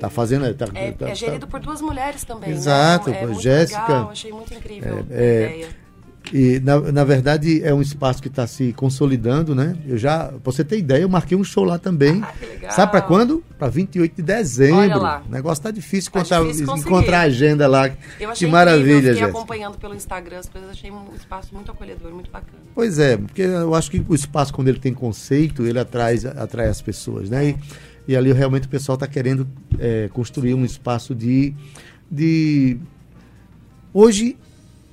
Tá 0.00 0.08
fazendo. 0.08 0.46
é, 0.46 0.54
Tá, 0.54 0.66
É, 0.74 0.92
tá- 0.92 1.10
é 1.10 1.14
gerido 1.14 1.46
por 1.46 1.60
duas 1.60 1.82
mulheres 1.82 2.24
também. 2.24 2.50
Exato, 2.50 3.10
né? 3.10 3.16
É 3.16 3.20
pô, 3.20 3.26
muito 3.28 3.42
Jéssica. 3.42 3.82
Legal, 3.82 4.10
achei 4.10 4.32
muito 4.32 4.54
incrível 4.54 5.04
É, 5.10 5.14
a 5.14 5.20
é, 5.22 5.44
ideia. 5.46 5.68
E, 6.32 6.60
na, 6.60 6.78
na 6.92 7.04
verdade, 7.04 7.62
é 7.64 7.74
um 7.74 7.82
espaço 7.82 8.22
que 8.22 8.28
está 8.28 8.46
se 8.46 8.72
consolidando, 8.72 9.54
né? 9.54 9.76
Eu 9.86 9.98
já, 9.98 10.28
pra 10.28 10.38
você 10.44 10.64
ter 10.64 10.78
ideia, 10.78 11.02
eu 11.02 11.08
marquei 11.08 11.36
um 11.36 11.42
show 11.42 11.64
lá 11.64 11.78
também. 11.78 12.22
Ah, 12.22 12.32
que 12.38 12.46
legal. 12.46 12.70
Sabe 12.70 12.92
para 12.92 13.02
quando? 13.02 13.42
Para 13.58 13.68
28 13.68 14.16
de 14.16 14.22
dezembro. 14.22 14.78
Olha 14.78 14.96
lá. 14.96 15.22
O 15.26 15.30
negócio 15.30 15.62
tá 15.62 15.70
difícil, 15.70 16.10
Tá 16.12 16.20
encontrar, 16.20 16.42
difícil 16.44 16.76
encontrar 16.76 17.18
a 17.18 17.22
agenda 17.22 17.66
lá. 17.66 17.88
Eu 18.18 18.30
achei 18.30 18.46
que 18.46 18.52
maravilha, 18.52 18.82
incrível, 18.82 19.10
eu 19.10 19.14
fiquei 19.14 19.28
acompanhando 19.28 19.78
pelo 19.78 19.94
Instagram 19.94 20.38
as 20.38 20.48
coisas, 20.48 20.70
achei 20.70 20.90
um 20.90 21.14
espaço 21.14 21.54
muito 21.54 21.70
acolhedor, 21.70 22.12
muito 22.12 22.30
bacana. 22.30 22.62
Pois 22.74 22.98
é, 22.98 23.16
porque 23.16 23.42
eu 23.42 23.74
acho 23.74 23.90
que 23.90 24.04
o 24.08 24.14
espaço, 24.14 24.54
quando 24.54 24.68
ele 24.68 24.78
tem 24.78 24.94
conceito, 24.94 25.66
ele 25.66 25.78
atrai, 25.78 26.16
atrai 26.36 26.68
as 26.68 26.80
pessoas, 26.80 27.28
né? 27.28 27.48
E, 27.48 27.56
e 28.08 28.16
ali 28.16 28.32
realmente 28.32 28.66
o 28.66 28.70
pessoal 28.70 28.94
está 28.94 29.06
querendo 29.06 29.46
é, 29.78 30.08
construir 30.12 30.54
um 30.54 30.64
espaço 30.64 31.14
de, 31.14 31.54
de. 32.10 32.78
Hoje, 33.92 34.36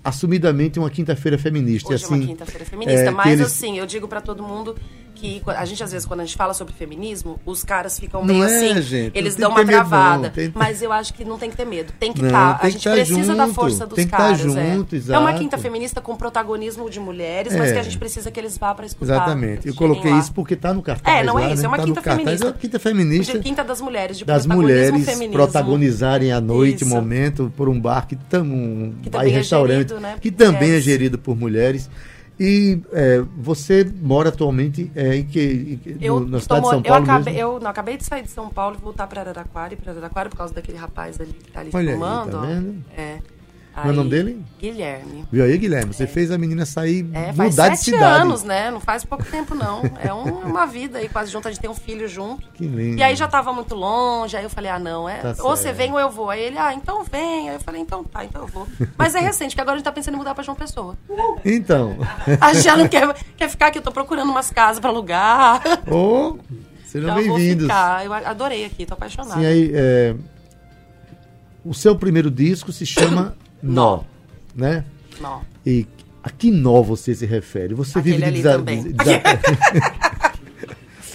assumidamente, 0.08 0.80
uma 0.80 0.90
quinta-feira 0.90 1.38
feminista. 1.38 1.94
Hoje 1.94 2.04
e 2.04 2.06
é 2.06 2.08
uma 2.10 2.18
assim, 2.18 2.28
quinta-feira 2.28 2.66
feminista, 2.66 3.02
é, 3.02 3.12
mas 3.12 3.34
eles- 3.34 3.46
assim, 3.48 3.78
eu 3.78 3.86
digo 3.86 4.08
pra 4.08 4.22
todo 4.22 4.42
mundo 4.42 4.76
que 5.18 5.42
a 5.48 5.66
gente 5.66 5.84
às 5.84 5.92
vezes 5.92 6.06
quando 6.06 6.20
a 6.22 6.26
gente 6.26 6.38
fala 6.38 6.54
sobre 6.54 6.74
feminismo, 6.74 7.40
os 7.46 7.64
caras 7.64 8.00
ficam 8.00 8.24
Não 8.24 8.36
meio 8.36 8.44
é, 8.48 8.72
assim, 8.72 8.82
gente, 8.82 9.18
eles 9.18 9.36
não 9.36 9.50
dão 9.50 9.56
tem 9.56 9.66
uma 9.66 9.66
que 9.66 9.72
ter 9.72 9.78
medo, 9.78 9.90
travada, 9.90 10.30
tem- 10.30 10.52
mas 10.56 10.82
eu 10.82 10.92
acho 10.92 11.14
que 11.14 11.26
não 11.26 11.38
tem 11.38 11.50
que 11.50 11.58
ter 11.58 11.66
medo, 11.66 11.92
tem 12.00 12.14
que 12.14 12.24
estar, 12.24 12.60
tem 12.60 12.68
a 12.68 12.70
gente 12.72 12.84
tá 12.84 12.92
precisa 12.92 13.36
da 13.36 13.46
junto, 13.46 13.56
força 13.56 13.86
dos 13.86 13.96
tem 13.96 14.06
que 14.06 14.12
tá 14.12 14.18
caras, 14.18 14.40
junto, 14.40 14.96
é. 14.96 15.14
É 15.14 15.18
uma 15.18 15.34
quinta 15.34 15.58
feminista 15.58 16.00
com 16.00 16.16
protagonismo 16.16 16.90
de 16.90 17.00
mulheres, 17.00 17.54
mas 17.54 17.70
É. 17.70 17.74
que 17.74 17.80
a 17.80 17.84
gente 17.84 17.98
precisa 17.98 18.30
que 18.32 18.40
eles 18.40 18.58
vá 18.58 18.74
pra 18.76 18.86
escutar. 18.86 19.14
Exatamente. 19.16 19.66
Eu 19.68 19.72
eles 19.72 19.76
coloquei 19.76 20.12
lá. 20.12 20.20
isso 20.20 20.32
porque 20.34 20.54
está 20.54 20.74
no 20.74 20.82
cartaz. 20.82 21.18
É, 21.18 21.24
não 21.24 21.38
é 21.40 21.48
lá, 21.48 21.54
isso, 21.54 21.62
né? 21.62 21.66
é 21.66 21.68
uma 21.70 21.78
Tá 21.78 21.84
quinta 21.84 22.02
feminista. 22.02 22.46
É 22.46 22.48
uma 22.50 22.54
quinta 22.54 22.80
feminista. 22.80 23.34
De 23.34 23.40
quinta 23.40 23.64
das 23.64 23.82
mulheres, 23.82 24.18
de 24.18 24.26
das 24.26 24.46
mulheres 24.46 25.06
feminismo. 25.06 25.34
protagonizarem 25.34 26.32
a 26.32 26.40
noite, 26.40 26.84
o 26.84 26.88
Isso. 26.88 26.96
momento, 26.96 27.52
por 27.58 27.68
um 27.70 27.80
bar 27.80 28.08
que, 28.08 28.16
tam, 28.16 28.44
um 28.44 28.94
Que 29.02 29.10
bar 29.10 29.20
também 29.20 29.32
e 29.34 29.36
é 29.36 29.38
restaurante, 29.38 29.88
gerido, 29.90 30.00
né, 30.00 30.16
que 30.22 30.32
também 30.32 30.72
é 30.72 30.80
gerido 30.80 31.18
por 31.18 31.36
mulheres. 31.38 31.90
E 32.40 32.80
é, 32.94 33.24
você 33.38 33.84
mora 34.02 34.30
atualmente 34.30 34.92
é, 34.96 35.16
em 35.16 35.26
que, 35.26 35.80
em 35.86 35.98
Eu, 36.00 36.20
no- 36.20 36.28
na 36.28 36.40
cidade 36.40 36.62
de 36.62 36.68
São 36.70 36.78
eu 36.78 36.84
Paulo 36.84 37.04
acabei, 37.04 37.34
mesmo? 37.34 37.40
eu 37.50 37.60
não, 37.60 37.72
acabei 37.72 37.98
de 37.98 38.04
sair 38.04 38.24
de 38.24 38.30
São 38.30 38.48
Paulo 38.50 38.76
e 38.80 38.82
voltar 38.84 39.08
para 39.08 39.22
Araraquara, 39.22 39.74
e 39.74 39.78
para 39.78 39.92
Araraquara 39.92 40.30
por 40.30 40.38
causa 40.38 40.54
daquele 40.54 40.78
rapaz 40.78 41.20
ali 41.20 41.34
que 41.34 41.52
tá 41.52 41.62
ali 41.62 41.72
Olha 41.74 41.90
aí, 41.94 41.98
filmando. 41.98 42.32
tá 42.32 42.38
ó. 42.38 42.46
vendo? 42.46 42.76
É. 42.96 43.18
Qual 43.82 43.88
é 43.90 43.92
o 43.92 43.96
nome 43.96 44.10
dele? 44.10 44.44
Guilherme. 44.60 45.24
Viu 45.32 45.44
aí, 45.44 45.56
Guilherme? 45.58 45.94
Você 45.94 46.08
fez 46.08 46.32
a 46.32 46.38
menina 46.38 46.66
sair, 46.66 47.08
É, 47.14 47.32
faz 47.32 47.52
mudar 47.52 47.70
de 47.70 47.78
cidade. 47.78 48.22
anos, 48.22 48.44
né? 48.44 48.72
Não 48.72 48.80
faz 48.80 49.06
pouco 49.06 49.24
tempo, 49.24 49.54
não. 49.54 49.84
É 50.04 50.12
um- 50.12 50.40
uma 50.50 50.66
vida 50.66 50.98
aí 50.98 51.08
quase 51.08 51.32
junto, 51.32 51.48
a 51.48 51.52
gente 51.52 51.60
tem 51.62 51.70
um 51.70 51.76
filho 51.76 52.08
junto. 52.08 52.48
Que 52.56 52.66
lindo. 52.66 52.98
E 52.98 53.04
aí 53.04 53.16
já 53.16 53.28
tava 53.28 53.54
muito 53.54 53.76
longe, 53.76 54.36
aí 54.36 54.44
eu 54.44 54.50
falei, 54.50 54.72
ah, 54.72 54.80
não, 54.80 55.08
é. 55.08 55.18
Tá 55.18 55.36
ou 55.44 55.56
você 55.56 55.72
vem 55.72 55.92
ou 55.92 56.00
eu 56.00 56.10
vou. 56.10 56.30
Aí 56.32 56.42
ele, 56.42 56.58
ah, 56.58 56.74
então 56.74 57.04
vem. 57.04 57.50
Aí 57.50 57.56
eu 57.56 57.60
falei, 57.60 57.80
então 57.82 58.04
tá, 58.04 58.26
então 58.26 58.42
eu 58.42 58.48
vou. 58.48 58.68
Mas 58.98 59.14
é 59.14 59.20
recente, 59.20 59.52
porque 59.52 59.62
agora 59.62 59.76
a 59.76 59.78
gente 59.78 59.86
tá 59.86 59.92
pensando 59.92 60.16
em 60.16 60.18
mudar 60.18 60.34
pra 60.34 60.44
João 60.44 60.56
Pessoa. 60.58 60.98
Então, 61.46 61.98
A 62.42 62.54
gente 62.54 62.64
já 62.64 62.76
não 62.76 62.88
quer, 62.88 63.14
quer 63.38 63.48
ficar 63.50 63.68
aqui, 63.68 63.78
eu 63.78 63.84
tô 63.84 63.92
procurando 63.92 64.30
umas 64.32 64.50
casas 64.50 64.80
pra 64.80 64.90
alugar. 64.90 65.62
ô, 65.88 66.38
sejam 66.86 67.10
Já 67.10 67.14
vou 67.14 67.24
bem-vindos. 67.24 67.68
Eu 68.04 68.14
adorei 68.14 68.66
aqui, 68.66 68.86
tô 68.88 68.96
apaixonada. 68.96 69.40
Sim, 69.40 69.46
aí, 69.46 69.72
é, 69.74 70.16
o 71.64 71.74
seu 71.74 71.96
primeiro 71.96 72.32
disco 72.32 72.72
se 72.72 72.84
chama 72.86 73.36
Nó, 73.62 73.98
Nó. 73.98 74.04
né? 74.56 74.86
Não. 75.20 75.42
E 75.66 75.86
a 76.24 76.30
que 76.30 76.52
nó 76.52 76.82
você 76.82 77.14
se 77.16 77.26
refere? 77.26 77.74
Você 77.74 78.00
Aquele 78.00 78.18
vive 78.18 78.32
de 78.32 78.42
desa- 78.44 78.58
também. 78.58 78.84
de- 78.84 78.94
desa- 78.94 79.22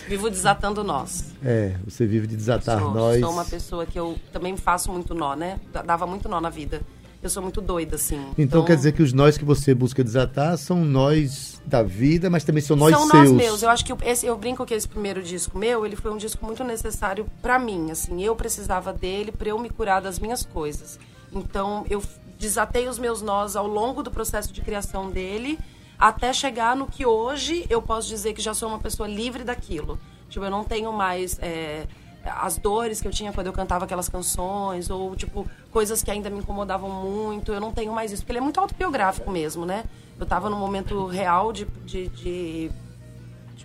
Vivo 0.08 0.28
desatando 0.28 0.84
nós. 0.84 1.24
É, 1.42 1.74
você 1.84 2.04
vive 2.06 2.26
de 2.26 2.36
desatar 2.36 2.78
Sou, 2.80 2.92
nós. 2.92 3.20
sou 3.20 3.30
uma 3.30 3.44
pessoa 3.44 3.86
que 3.86 3.98
eu 3.98 4.16
também 4.32 4.56
faço 4.56 4.90
muito 4.92 5.14
nó, 5.14 5.34
né? 5.34 5.58
Dava 5.86 6.06
muito 6.06 6.28
nó 6.28 6.40
na 6.40 6.50
vida. 6.50 6.82
Eu 7.22 7.30
sou 7.30 7.42
muito 7.42 7.60
doida, 7.60 7.94
assim. 7.94 8.20
Então, 8.36 8.64
quer 8.64 8.74
dizer 8.76 8.92
que 8.92 9.02
os 9.02 9.12
nós 9.12 9.38
que 9.38 9.44
você 9.44 9.72
busca 9.74 10.02
desatar 10.02 10.58
são 10.58 10.84
nós 10.84 11.62
da 11.64 11.82
vida, 11.82 12.28
mas 12.28 12.42
também 12.42 12.60
são 12.60 12.76
nós 12.76 12.90
são 12.92 13.02
seus. 13.08 13.12
nós 13.12 13.30
meus. 13.30 13.62
Eu 13.62 13.70
acho 13.70 13.84
que 13.84 13.92
o- 13.92 13.98
esse, 14.04 14.26
eu 14.26 14.36
brinco 14.36 14.66
que 14.66 14.74
esse 14.74 14.88
primeiro 14.88 15.22
disco 15.22 15.56
meu, 15.56 15.86
ele 15.86 15.94
foi 15.94 16.10
um 16.12 16.16
disco 16.16 16.44
muito 16.44 16.64
necessário 16.64 17.24
pra 17.40 17.58
mim. 17.60 17.92
Assim, 17.92 18.20
eu 18.22 18.34
precisava 18.34 18.92
dele 18.92 19.30
pra 19.30 19.48
eu 19.48 19.58
me 19.58 19.70
curar 19.70 20.02
das 20.02 20.18
minhas 20.18 20.44
coisas. 20.44 20.98
Então, 21.32 21.86
eu 21.88 22.02
desatei 22.42 22.88
os 22.88 22.98
meus 22.98 23.22
nós 23.22 23.54
ao 23.54 23.68
longo 23.68 24.02
do 24.02 24.10
processo 24.10 24.52
de 24.52 24.60
criação 24.60 25.08
dele, 25.10 25.56
até 25.96 26.32
chegar 26.32 26.74
no 26.74 26.88
que 26.88 27.06
hoje 27.06 27.64
eu 27.70 27.80
posso 27.80 28.08
dizer 28.08 28.32
que 28.34 28.42
já 28.42 28.52
sou 28.52 28.68
uma 28.68 28.80
pessoa 28.80 29.08
livre 29.08 29.44
daquilo. 29.44 29.96
Tipo, 30.28 30.44
eu 30.44 30.50
não 30.50 30.64
tenho 30.64 30.92
mais 30.92 31.38
é, 31.40 31.86
as 32.24 32.56
dores 32.56 33.00
que 33.00 33.06
eu 33.06 33.12
tinha 33.12 33.32
quando 33.32 33.46
eu 33.46 33.52
cantava 33.52 33.84
aquelas 33.84 34.08
canções, 34.08 34.90
ou, 34.90 35.14
tipo, 35.14 35.46
coisas 35.70 36.02
que 36.02 36.10
ainda 36.10 36.28
me 36.30 36.38
incomodavam 36.40 36.90
muito. 36.90 37.52
Eu 37.52 37.60
não 37.60 37.70
tenho 37.72 37.92
mais 37.92 38.10
isso, 38.10 38.22
porque 38.22 38.32
ele 38.32 38.38
é 38.40 38.42
muito 38.42 38.58
autobiográfico 38.58 39.30
mesmo, 39.30 39.64
né? 39.64 39.84
Eu 40.18 40.26
tava 40.26 40.50
num 40.50 40.58
momento 40.58 41.06
real 41.06 41.52
de- 41.52 41.64
de- 41.86 42.08
de 42.08 42.70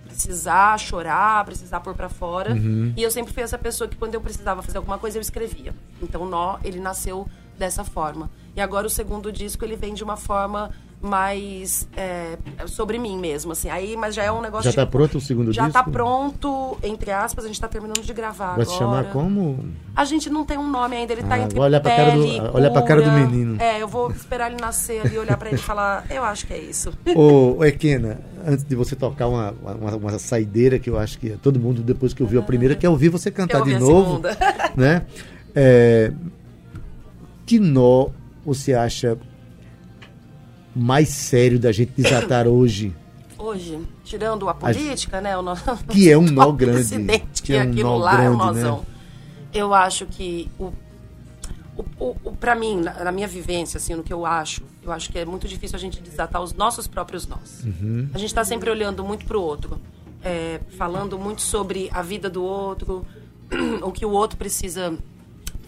precisar 0.02 0.78
chorar, 0.80 1.44
precisar 1.46 1.80
pôr 1.80 1.96
pra 1.96 2.10
fora. 2.10 2.52
E 2.96 3.02
eu 3.02 3.10
sempre 3.10 3.34
fui 3.34 3.42
essa 3.42 3.58
pessoa 3.58 3.88
que 3.88 3.96
quando 3.96 4.14
eu 4.14 4.22
precisava 4.22 4.62
fazer 4.62 4.78
alguma 4.78 4.98
coisa 5.00 5.18
eu 5.18 5.22
escrevia. 5.22 5.74
Então 6.02 6.22
o 6.22 6.28
nó, 6.28 6.58
ele 6.64 6.80
nasceu 6.80 7.28
dessa 7.58 7.84
forma. 7.84 8.30
E 8.56 8.62
agora 8.62 8.88
o 8.88 8.90
segundo 8.90 9.32
disco 9.32 9.64
ele 9.66 9.76
vem 9.76 9.94
de 9.94 10.04
uma 10.04 10.18
forma 10.18 10.72
mas 11.00 11.88
é, 11.96 12.40
sobre 12.66 12.98
mim 12.98 13.20
mesmo, 13.20 13.52
assim. 13.52 13.70
Aí, 13.70 13.96
mas 13.96 14.16
já 14.16 14.24
é 14.24 14.32
um 14.32 14.42
negócio. 14.42 14.64
Já 14.64 14.72
está 14.72 14.86
pronto 14.86 15.20
o 15.20 15.22
segundo 15.22 15.54
já 15.54 15.62
disco? 15.68 15.74
Já 15.76 15.80
está 15.82 15.84
pronto, 15.92 16.76
entre 16.82 17.12
aspas, 17.12 17.46
a 17.46 17.48
gente 17.48 17.56
está 17.56 17.68
terminando 17.68 18.02
de 18.02 18.14
gravar 18.14 18.56
Vai 18.56 18.62
agora. 18.64 18.66
se 18.70 18.78
chamar 18.78 19.04
como? 19.12 19.64
A 19.96 20.04
gente 20.06 20.28
não 20.28 20.44
tem 20.44 20.58
um 20.58 20.68
nome 20.68 20.96
ainda, 20.96 21.14
ele 21.14 21.22
está 21.22 21.36
Ah, 21.36 21.40
entre 21.42 21.60
olha 21.60 21.80
pra 21.80 21.96
cara 21.96 22.12
do- 22.16 22.24
pele, 22.24 22.42
olha 22.52 22.72
pra 22.72 22.82
cara 22.82 23.02
do 23.04 23.10
cura. 23.12 23.22
menino. 23.28 23.62
É, 23.62 23.80
eu 23.80 23.88
vou 23.88 24.10
esperar 24.12 24.52
ele 24.52 24.60
nascer 24.60 25.02
ali, 25.06 25.18
olhar 25.20 25.38
para 25.38 25.50
ele 25.50 25.58
e 25.58 25.62
falar, 25.62 26.04
eu 26.10 26.24
acho 26.24 26.48
que 26.48 26.54
é 26.54 26.60
isso. 26.60 26.92
Ô, 27.16 27.58
ô 27.60 27.64
Ekena, 27.64 28.20
antes 28.46 28.66
de 28.66 28.76
você 28.76 28.96
tocar 28.96 29.28
uma, 29.28 29.52
uma, 29.62 29.96
uma 29.98 30.18
saideira 30.20 30.80
que 30.80 30.90
eu 30.90 30.98
acho 30.98 31.20
que 31.20 31.30
todo 31.44 31.60
mundo, 31.60 31.84
depois 31.84 32.12
que 32.12 32.24
ouviu 32.24 32.40
a 32.40 32.44
primeira, 32.44 32.76
quer 32.76 32.90
ouvir 32.90 33.10
você 33.10 33.30
cantar 33.30 33.62
de 33.62 33.76
a 33.76 33.80
novo. 33.80 34.16
segunda. 34.28 34.38
né? 34.76 35.06
É, 35.56 36.12
que 37.48 37.60
nó 37.60 38.10
você 38.46 38.74
acha 38.74 39.18
mais 40.76 41.08
sério 41.08 41.58
da 41.58 41.72
gente 41.72 41.94
desatar 41.96 42.46
hoje? 42.48 42.94
Hoje, 43.38 43.80
tirando 44.04 44.50
a 44.50 44.54
política, 44.54 45.22
né? 45.22 45.36
O 45.38 45.42
nosso, 45.42 45.64
Que 45.90 46.12
é 46.12 46.18
um 46.18 46.26
nó 46.30 46.52
grande, 46.52 46.90
que 46.90 47.42
que, 47.44 47.54
é 47.54 47.64
um 47.64 47.72
aquilo 47.72 47.90
nó 47.90 47.98
lá 47.98 48.24
é 48.24 48.30
um 48.30 48.38
grande, 48.38 48.54
né? 48.54 48.64
nozão. 48.64 48.86
Eu 49.54 49.74
acho 49.74 50.06
que 50.06 50.52
o, 50.60 50.74
o, 51.78 51.86
o, 52.00 52.18
o 52.26 52.32
para 52.34 52.54
mim, 52.54 52.82
na, 52.82 53.06
na 53.06 53.12
minha 53.12 53.28
vivência, 53.28 53.78
assim, 53.78 53.96
no 53.96 54.04
que 54.04 54.12
eu 54.12 54.26
acho, 54.26 54.62
eu 54.84 54.92
acho 54.92 55.10
que 55.10 55.18
é 55.18 55.26
muito 55.26 55.48
difícil 55.48 55.78
a 55.78 55.80
gente 55.80 56.02
desatar 56.02 56.42
os 56.42 56.54
nossos 56.54 56.86
próprios 56.86 57.26
nós. 57.26 57.64
Uhum. 57.64 58.10
A 58.14 58.18
gente 58.18 58.30
está 58.30 58.44
sempre 58.44 58.70
olhando 58.70 59.04
muito 59.06 59.26
para 59.26 59.38
o 59.38 59.42
outro, 59.42 59.80
é, 60.22 60.60
falando 60.78 61.18
muito 61.18 61.42
sobre 61.42 61.90
a 61.94 62.02
vida 62.02 62.30
do 62.30 62.44
outro, 62.44 63.06
o 63.82 63.92
que 63.92 64.06
o 64.06 64.12
outro 64.12 64.38
precisa 64.38 64.98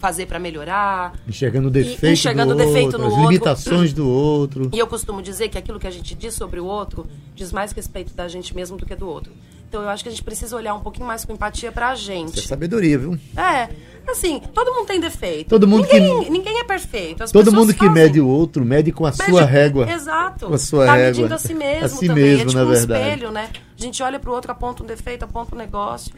fazer 0.00 0.26
para 0.26 0.38
melhorar. 0.38 1.12
Enxergando 1.28 1.68
o 1.68 1.70
defeito, 1.70 2.06
enxergando 2.06 2.54
do 2.54 2.58
defeito 2.58 2.86
outro, 2.86 2.98
no 2.98 3.06
as 3.06 3.12
outro. 3.12 3.28
limitações 3.30 3.92
do 3.92 4.08
outro. 4.08 4.70
E 4.72 4.78
eu 4.78 4.86
costumo 4.86 5.22
dizer 5.22 5.48
que 5.48 5.58
aquilo 5.58 5.78
que 5.78 5.86
a 5.86 5.90
gente 5.90 6.14
diz 6.14 6.34
sobre 6.34 6.58
o 6.58 6.64
outro 6.64 7.06
diz 7.36 7.52
mais 7.52 7.70
respeito 7.72 8.12
da 8.14 8.26
gente 8.26 8.54
mesmo 8.56 8.76
do 8.76 8.84
que 8.86 8.96
do 8.96 9.06
outro. 9.06 9.30
Então 9.68 9.82
eu 9.82 9.88
acho 9.88 10.02
que 10.02 10.08
a 10.08 10.10
gente 10.12 10.24
precisa 10.24 10.56
olhar 10.56 10.74
um 10.74 10.80
pouquinho 10.80 11.06
mais 11.06 11.24
com 11.24 11.32
empatia 11.32 11.70
pra 11.70 11.94
Isso 11.94 12.10
é 12.10 12.14
gente. 12.14 12.40
sabedoria, 12.48 12.98
viu? 12.98 13.16
É, 13.36 13.68
assim, 14.10 14.40
todo 14.52 14.74
mundo 14.74 14.86
tem 14.86 14.98
defeito. 14.98 15.48
Todo 15.48 15.68
mundo 15.68 15.84
ninguém, 15.84 16.24
que- 16.24 16.30
ninguém 16.30 16.58
é 16.58 16.64
perfeito. 16.64 17.22
As 17.22 17.30
Todo 17.30 17.52
mundo 17.52 17.72
que 17.72 17.78
fazem. 17.78 17.92
mede 17.94 18.20
o 18.20 18.26
outro, 18.26 18.64
mede 18.64 18.90
com 18.90 19.06
a 19.06 19.10
Mede- 19.10 19.24
sua 19.30 19.44
régua. 19.44 19.88
Exato. 19.88 20.46
Com 20.46 20.54
a 20.54 20.58
sua 20.58 20.86
tá 20.86 20.94
régua. 20.94 21.06
medindo 21.12 21.34
a 21.34 21.38
si 21.38 21.54
mesmo 21.54 21.84
A 21.84 21.88
si 21.88 22.06
também. 22.08 22.24
mesmo, 22.24 22.42
é 22.42 22.46
tipo 22.46 22.58
na 22.58 22.64
um 22.64 22.68
verdade. 22.68 23.00
espelho, 23.10 23.30
né? 23.30 23.48
A 23.78 23.80
gente 23.82 24.02
olha 24.02 24.18
pro 24.18 24.32
outro, 24.32 24.50
aponta 24.50 24.82
um 24.82 24.86
defeito, 24.86 25.24
aponta 25.24 25.54
um 25.54 25.58
negócio. 25.58 26.12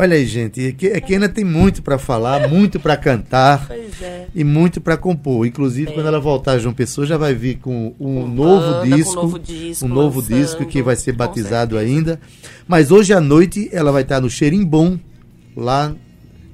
Olha 0.00 0.14
aí, 0.14 0.24
gente, 0.26 0.60
Eke- 0.60 0.86
Ekena 0.86 1.28
tem 1.28 1.44
muito 1.44 1.82
pra 1.82 1.98
falar, 1.98 2.48
muito 2.48 2.78
pra 2.78 2.96
cantar. 2.96 3.66
É. 4.00 4.26
E 4.32 4.44
muito 4.44 4.80
pra 4.80 4.96
compor. 4.96 5.44
Inclusive, 5.44 5.90
quando 5.92 6.06
ela 6.06 6.20
voltar 6.20 6.52
a 6.52 6.58
João 6.60 6.72
Pessoa, 6.72 7.04
já 7.04 7.16
vai 7.16 7.34
vir 7.34 7.56
com 7.58 7.88
um 7.98 8.22
Com 8.22 8.28
novo 8.28 8.60
banda, 8.60 8.88
com 8.90 8.96
disco. 8.96 9.14
novo 9.16 9.38
disco, 9.40 9.84
um 9.84 9.88
novo 9.88 10.20
lançando, 10.20 10.38
disco 10.40 10.66
que 10.66 10.80
vai 10.80 10.94
ser 10.94 11.10
batizado 11.12 11.76
ainda. 11.76 12.20
Mas 12.68 12.92
hoje 12.92 13.12
à 13.12 13.20
noite 13.20 13.68
ela 13.72 13.90
vai 13.90 14.02
estar 14.02 14.20
no 14.20 14.30
Xerimbom, 14.30 15.00
lá 15.56 15.92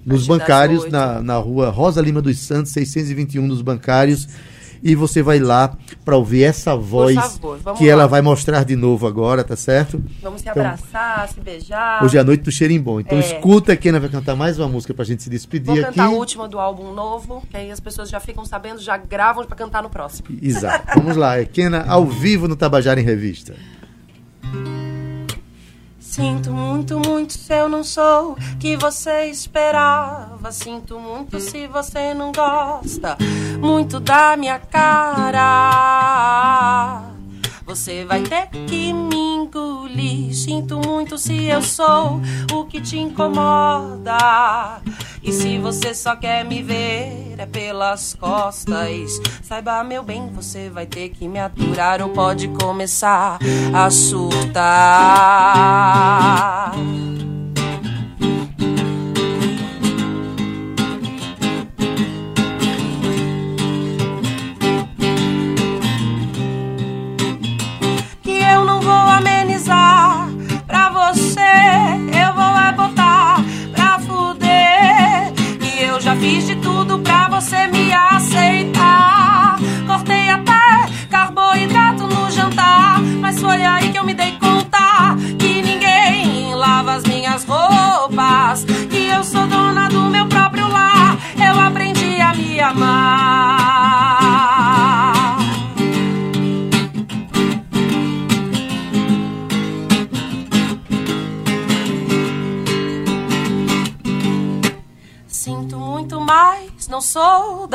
nos 0.06 0.26
bancários, 0.26 0.90
na, 0.90 1.20
na 1.20 1.36
rua 1.36 1.68
Rosa 1.68 2.00
Lima 2.00 2.22
dos 2.22 2.38
Santos, 2.38 2.72
621 2.72 3.46
nos 3.46 3.60
bancários. 3.60 4.26
E 4.84 4.94
você 4.94 5.22
vai 5.22 5.38
lá 5.38 5.74
pra 6.04 6.14
ouvir 6.14 6.42
essa 6.44 6.76
voz 6.76 7.14
favor, 7.14 7.58
que 7.78 7.86
lá. 7.86 7.90
ela 7.92 8.06
vai 8.06 8.20
mostrar 8.20 8.64
de 8.66 8.76
novo 8.76 9.06
agora, 9.06 9.42
tá 9.42 9.56
certo? 9.56 10.00
Vamos 10.22 10.42
se 10.42 10.48
Então, 10.50 10.62
abraçar, 10.62 11.26
se 11.30 11.40
beijar. 11.40 12.04
Hoje 12.04 12.18
à 12.18 12.22
noite 12.22 12.42
do 12.42 12.52
Xerimbom. 12.52 13.00
Então 13.00 13.16
É. 13.16 13.20
escuta 13.22 13.74
que 13.76 13.88
ela 13.88 13.98
vai 13.98 14.10
cantar 14.10 14.36
mais 14.36 14.58
uma 14.58 14.68
música 14.68 14.92
pra 14.92 15.02
gente 15.04 15.22
se 15.22 15.30
despedir 15.30 15.64
Vou 15.66 15.74
aqui. 15.76 15.84
cantar 15.84 16.04
a 16.04 16.10
última 16.10 16.46
do 16.46 16.58
álbum 16.58 16.92
novo, 16.92 17.42
que 17.50 17.56
aí 17.56 17.70
as 17.70 17.80
pessoas 17.80 18.10
já 18.10 18.20
ficam 18.20 18.44
sabendo, 18.44 18.78
já 18.78 18.98
gravam 18.98 19.42
pra 19.46 19.56
cantar 19.56 19.82
no 19.82 19.88
próximo. 19.88 20.28
Exato. 20.42 20.86
Vamos 20.96 21.16
lá, 21.16 21.40
Ekena 21.40 21.84
ao 21.88 22.04
vivo 22.04 22.46
no 22.46 22.54
Tabajara 22.54 23.00
em 23.00 23.04
Revista. 23.04 23.54
Sinto 26.14 26.52
muito, 26.52 27.00
muito 27.00 27.32
se 27.32 27.52
eu 27.52 27.68
não 27.68 27.82
sou 27.82 28.36
que 28.60 28.76
você 28.76 29.24
esperava. 29.24 30.52
Sinto 30.52 30.96
muito 31.00 31.40
se 31.40 31.66
você 31.66 32.14
não 32.14 32.30
gosta 32.30 33.16
muito 33.60 33.98
da 33.98 34.36
minha 34.36 34.60
cara. 34.60 35.42
Você 37.66 38.04
vai 38.04 38.22
ter 38.22 38.48
que 38.66 38.92
me 38.92 39.16
engolir. 39.16 40.34
Sinto 40.34 40.78
muito 40.86 41.16
se 41.16 41.44
eu 41.44 41.62
sou 41.62 42.20
o 42.52 42.64
que 42.66 42.80
te 42.80 42.98
incomoda. 42.98 44.82
E 45.22 45.32
se 45.32 45.58
você 45.58 45.94
só 45.94 46.14
quer 46.14 46.44
me 46.44 46.62
ver 46.62 47.34
é 47.38 47.46
pelas 47.46 48.14
costas. 48.14 49.20
Saiba, 49.42 49.82
meu 49.82 50.02
bem, 50.02 50.28
você 50.30 50.68
vai 50.68 50.86
ter 50.86 51.08
que 51.10 51.26
me 51.26 51.38
aturar 51.38 52.02
ou 52.02 52.10
pode 52.10 52.48
começar 52.48 53.38
a 53.74 53.90
surtar. 53.90 54.64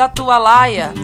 Da 0.00 0.08
tua 0.08 0.38
laia. 0.38 0.94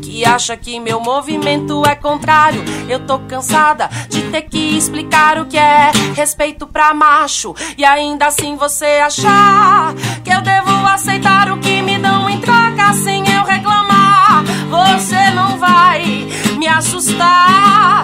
Que 0.00 0.24
acha 0.24 0.56
que 0.56 0.78
meu 0.78 1.00
movimento 1.00 1.84
é 1.84 1.96
contrário. 1.96 2.62
Eu 2.88 3.00
tô 3.00 3.18
cansada 3.18 3.90
de 4.08 4.22
ter 4.30 4.42
que 4.42 4.78
explicar 4.78 5.40
o 5.40 5.46
que 5.46 5.58
é 5.58 5.90
respeito 6.14 6.64
pra 6.64 6.94
macho. 6.94 7.56
E 7.76 7.84
ainda 7.84 8.26
assim 8.26 8.54
você 8.54 9.00
achar 9.04 9.92
que 10.22 10.30
eu 10.30 10.40
devo 10.42 10.70
aceitar 10.86 11.50
o 11.50 11.58
que 11.58 11.82
me 11.82 11.98
dão 11.98 12.30
em 12.30 12.40
troca 12.40 12.92
sem 12.92 13.28
eu 13.28 13.42
reclamar. 13.42 14.44
Você 14.70 15.30
não 15.30 15.58
vai 15.58 16.28
me 16.56 16.68
assustar, 16.68 18.02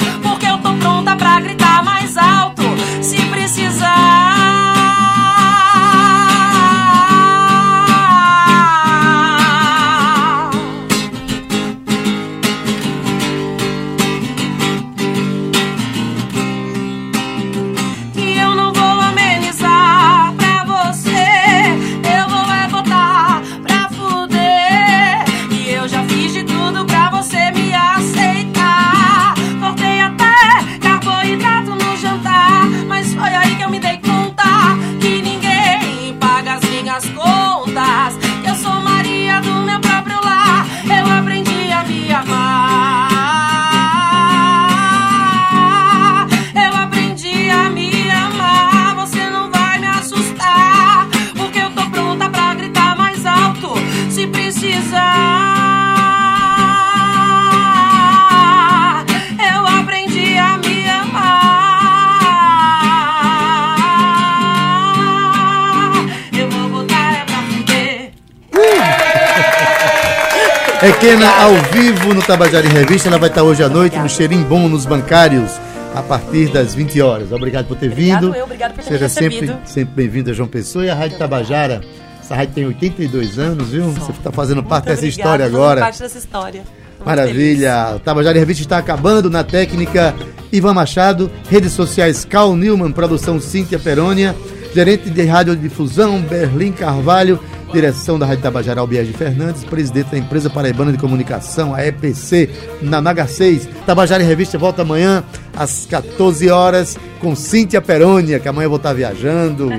amar. 70.82 71.02
Eu 71.02 71.16
vou 71.22 71.22
botar 71.22 71.22
é 71.22 71.22
pra 71.22 71.22
fuder. 71.22 71.22
Equena 71.22 71.28
ao 71.42 71.54
vivo 71.72 72.14
no 72.14 72.22
Tabajara 72.22 72.66
em 72.66 72.70
Revista. 72.70 73.08
Ela 73.08 73.18
vai 73.18 73.28
estar 73.28 73.42
hoje 73.42 73.62
à 73.62 73.68
noite 73.68 73.98
no 73.98 74.08
Cheirinho 74.08 74.44
Bom 74.44 74.68
nos 74.68 74.86
Bancários, 74.86 75.52
a 75.94 76.02
partir 76.02 76.48
das 76.48 76.74
20 76.74 77.00
horas. 77.00 77.32
Obrigado 77.32 77.66
por 77.66 77.76
ter 77.76 77.90
Obrigado 77.90 78.20
vindo. 78.26 78.36
eu, 78.36 78.44
obrigado 78.44 78.74
por 78.74 78.84
ter 78.84 78.88
Seja 78.88 79.08
sempre, 79.08 79.56
sempre 79.64 79.94
bem-vindo 79.94 80.30
a 80.30 80.34
João 80.34 80.48
Pessoa 80.48 80.84
e 80.84 80.90
a 80.90 80.94
Rádio 80.94 81.18
Tabajara. 81.18 81.80
Essa 82.20 82.34
rádio 82.36 82.54
tem 82.54 82.66
82 82.66 83.38
anos, 83.38 83.70
viu? 83.70 83.84
Você 83.90 84.12
está 84.12 84.30
fazendo 84.30 84.62
parte 84.62 84.86
Muito 84.86 84.96
dessa 84.96 85.06
história 85.06 85.44
fazendo 85.44 85.56
agora. 85.56 85.80
parte 85.80 85.98
dessa 86.00 86.18
história. 86.18 86.62
Muito 86.62 87.06
Maravilha. 87.06 87.96
O 87.96 87.98
Tabajara 88.00 88.36
em 88.36 88.40
Revista 88.40 88.62
está 88.62 88.78
acabando 88.78 89.28
na 89.28 89.42
técnica 89.42 90.14
Ivan 90.52 90.74
Machado, 90.74 91.30
redes 91.50 91.72
sociais 91.72 92.24
Cal 92.24 92.54
Newman, 92.54 92.92
produção 92.92 93.40
Cíntia 93.40 93.78
Perônia, 93.78 94.36
gerente 94.74 95.10
de 95.10 95.22
radiodifusão 95.24 96.20
Berlim 96.20 96.72
Carvalho, 96.72 97.40
direção 97.72 98.18
da 98.18 98.26
Rádio 98.26 98.42
Tabajara 98.42 98.80
Albiege 98.80 99.12
Fernandes, 99.12 99.64
presidente 99.64 100.10
da 100.10 100.18
empresa 100.18 100.50
paraibana 100.50 100.92
de 100.92 100.98
comunicação, 100.98 101.74
a 101.74 101.84
EPC, 101.84 102.50
na 102.82 103.00
Naga 103.00 103.26
6. 103.26 103.68
Tabajara 103.86 104.22
em 104.22 104.26
Revista 104.26 104.58
volta 104.58 104.82
amanhã 104.82 105.24
às 105.56 105.86
14 105.86 106.50
horas 106.50 106.98
com 107.18 107.34
Cíntia 107.34 107.80
Perônia, 107.80 108.38
que 108.38 108.48
amanhã 108.48 108.66
eu 108.66 108.70
vou 108.70 108.76
estar 108.76 108.92
viajando. 108.92 109.70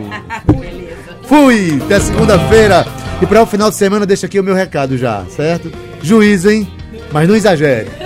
Fui! 1.23 1.79
Até 1.86 1.99
segunda-feira. 1.99 2.86
E 3.21 3.25
para 3.25 3.41
o 3.41 3.45
final 3.45 3.69
de 3.69 3.75
semana, 3.75 4.06
deixa 4.06 4.25
aqui 4.25 4.39
o 4.39 4.43
meu 4.43 4.56
recado 4.56 4.97
já, 4.97 5.23
certo? 5.29 5.71
Juiz, 6.01 6.45
hein? 6.45 6.67
Mas 7.12 7.27
não 7.27 7.36
exagere. 7.36 7.88